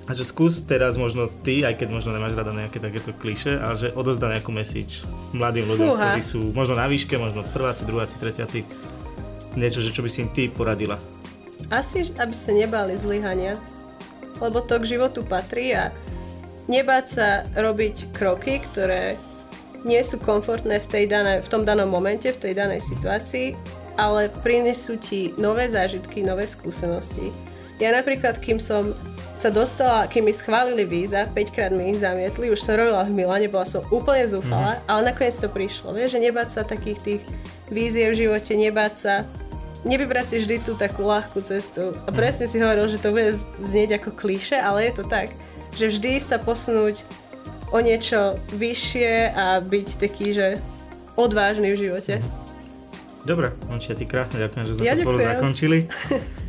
A 0.10 0.18
že 0.18 0.28
skús 0.28 0.60
teraz 0.66 1.00
možno 1.00 1.30
ty, 1.46 1.64
aj 1.64 1.78
keď 1.78 1.88
možno 1.94 2.12
nemáš 2.12 2.36
rada 2.36 2.52
nejaké 2.52 2.84
takéto 2.84 3.16
kliše, 3.16 3.56
ale 3.56 3.80
že 3.80 3.88
odozdá 3.96 4.28
nejakú 4.28 4.52
message 4.52 5.08
mladým 5.32 5.72
ľuďom, 5.72 5.88
Fúha. 5.96 6.04
ktorí 6.12 6.22
sú 6.26 6.42
možno 6.52 6.76
na 6.76 6.90
výške, 6.90 7.16
možno 7.16 7.48
prváci, 7.54 7.88
druháci, 7.88 8.20
tretiaci. 8.20 8.60
Niečo, 9.56 9.80
že 9.80 9.94
čo 9.96 10.04
by 10.04 10.10
si 10.12 10.26
im 10.26 10.30
ty 10.34 10.52
poradila. 10.52 11.00
Asi, 11.72 12.12
aby 12.20 12.36
sa 12.36 12.52
nebáli 12.52 13.00
zlyhania, 13.00 13.56
lebo 14.44 14.60
to 14.60 14.82
k 14.84 15.00
životu 15.00 15.24
patrí 15.24 15.72
a 15.72 15.96
nebáť 16.68 17.06
sa 17.08 17.28
robiť 17.56 18.12
kroky, 18.12 18.60
ktoré 18.68 19.16
nie 19.82 20.02
sú 20.06 20.22
komfortné 20.22 20.82
v, 20.84 20.88
tej 20.88 21.06
danej, 21.10 21.42
v 21.46 21.50
tom 21.50 21.66
danom 21.66 21.90
momente, 21.90 22.30
v 22.30 22.40
tej 22.40 22.54
danej 22.54 22.86
situácii, 22.86 23.58
ale 23.98 24.30
prinesú 24.42 24.98
ti 24.98 25.34
nové 25.36 25.68
zážitky, 25.68 26.22
nové 26.24 26.46
skúsenosti. 26.46 27.34
Ja 27.82 27.90
napríklad, 27.98 28.38
kým 28.38 28.62
som 28.62 28.94
sa 29.34 29.50
dostala, 29.50 30.06
kým 30.06 30.30
mi 30.30 30.34
schválili 30.38 30.86
víza, 30.86 31.26
5 31.26 31.56
krát 31.56 31.74
mi 31.74 31.90
ich 31.90 31.98
zamietli, 31.98 32.54
už 32.54 32.62
som 32.62 32.78
robila 32.78 33.02
v 33.10 33.16
Milane, 33.16 33.50
bola 33.50 33.66
som 33.66 33.82
úplne 33.90 34.22
zúfala, 34.30 34.78
mm-hmm. 34.78 34.90
ale 34.92 35.02
nakoniec 35.10 35.34
to 35.42 35.50
prišlo. 35.50 35.90
Vieš, 35.98 36.14
že 36.14 36.24
nebáť 36.30 36.50
sa 36.54 36.62
takých 36.62 37.00
tých 37.02 37.22
vízie 37.74 38.06
v 38.14 38.28
živote, 38.28 38.54
nebáť 38.54 38.94
sa 38.94 39.14
nevybrať 39.82 40.26
si 40.30 40.36
vždy 40.46 40.56
tú 40.62 40.78
takú 40.78 41.10
ľahkú 41.10 41.42
cestu. 41.42 41.98
A 42.06 42.10
presne 42.14 42.46
si 42.46 42.62
hovoril, 42.62 42.86
že 42.86 43.02
to 43.02 43.10
bude 43.10 43.34
znieť 43.66 43.98
ako 43.98 44.14
klíše, 44.14 44.62
ale 44.62 44.92
je 44.92 45.02
to 45.02 45.06
tak, 45.10 45.34
že 45.74 45.90
vždy 45.90 46.22
sa 46.22 46.38
posunúť 46.38 47.02
o 47.72 47.78
niečo 47.80 48.38
vyššie 48.56 49.32
a 49.32 49.64
byť 49.64 49.88
taký, 49.98 50.36
že 50.36 50.48
odvážny 51.16 51.74
v 51.74 51.88
živote. 51.88 52.20
Dobre, 53.22 53.54
Mončia, 53.70 53.94
ti 53.94 54.10
krásne 54.10 54.42
ďakujem, 54.42 54.66
že 54.66 54.74
sme 54.74 54.82
Ja 54.82 54.98
to 54.98 55.06
spolu 55.06 55.18
ďakujem. 55.22 55.38
zakončili. 55.38 55.80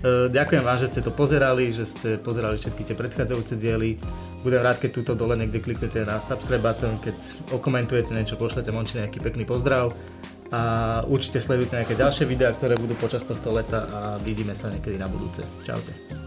Eh, 0.02 0.26
ďakujem 0.34 0.66
vám, 0.66 0.82
že 0.82 0.90
ste 0.90 0.98
to 0.98 1.14
pozerali, 1.14 1.70
že 1.70 1.86
ste 1.86 2.18
pozerali 2.18 2.58
všetky 2.58 2.82
tie 2.90 2.98
predchádzajúce 2.98 3.54
diely. 3.54 4.02
Budem 4.42 4.58
rád, 4.58 4.82
keď 4.82 4.98
túto 4.98 5.14
dole 5.14 5.38
niekde 5.38 5.62
kliknete 5.62 6.02
na 6.02 6.18
subscribe 6.18 6.58
button, 6.58 6.98
keď 6.98 7.14
okomentujete 7.54 8.10
niečo, 8.10 8.34
pošlete 8.34 8.74
Monči 8.74 8.98
nejaký 8.98 9.22
pekný 9.22 9.46
pozdrav. 9.46 9.94
A 10.50 10.60
určite 11.06 11.38
sledujte 11.38 11.78
nejaké 11.78 11.94
ďalšie 11.94 12.26
videá, 12.26 12.50
ktoré 12.50 12.74
budú 12.74 12.98
počas 12.98 13.22
tohto 13.22 13.54
leta 13.54 13.86
a 13.94 13.98
vidíme 14.26 14.58
sa 14.58 14.74
niekedy 14.74 14.98
na 14.98 15.06
budúce. 15.06 15.46
Čaute. 15.62 16.21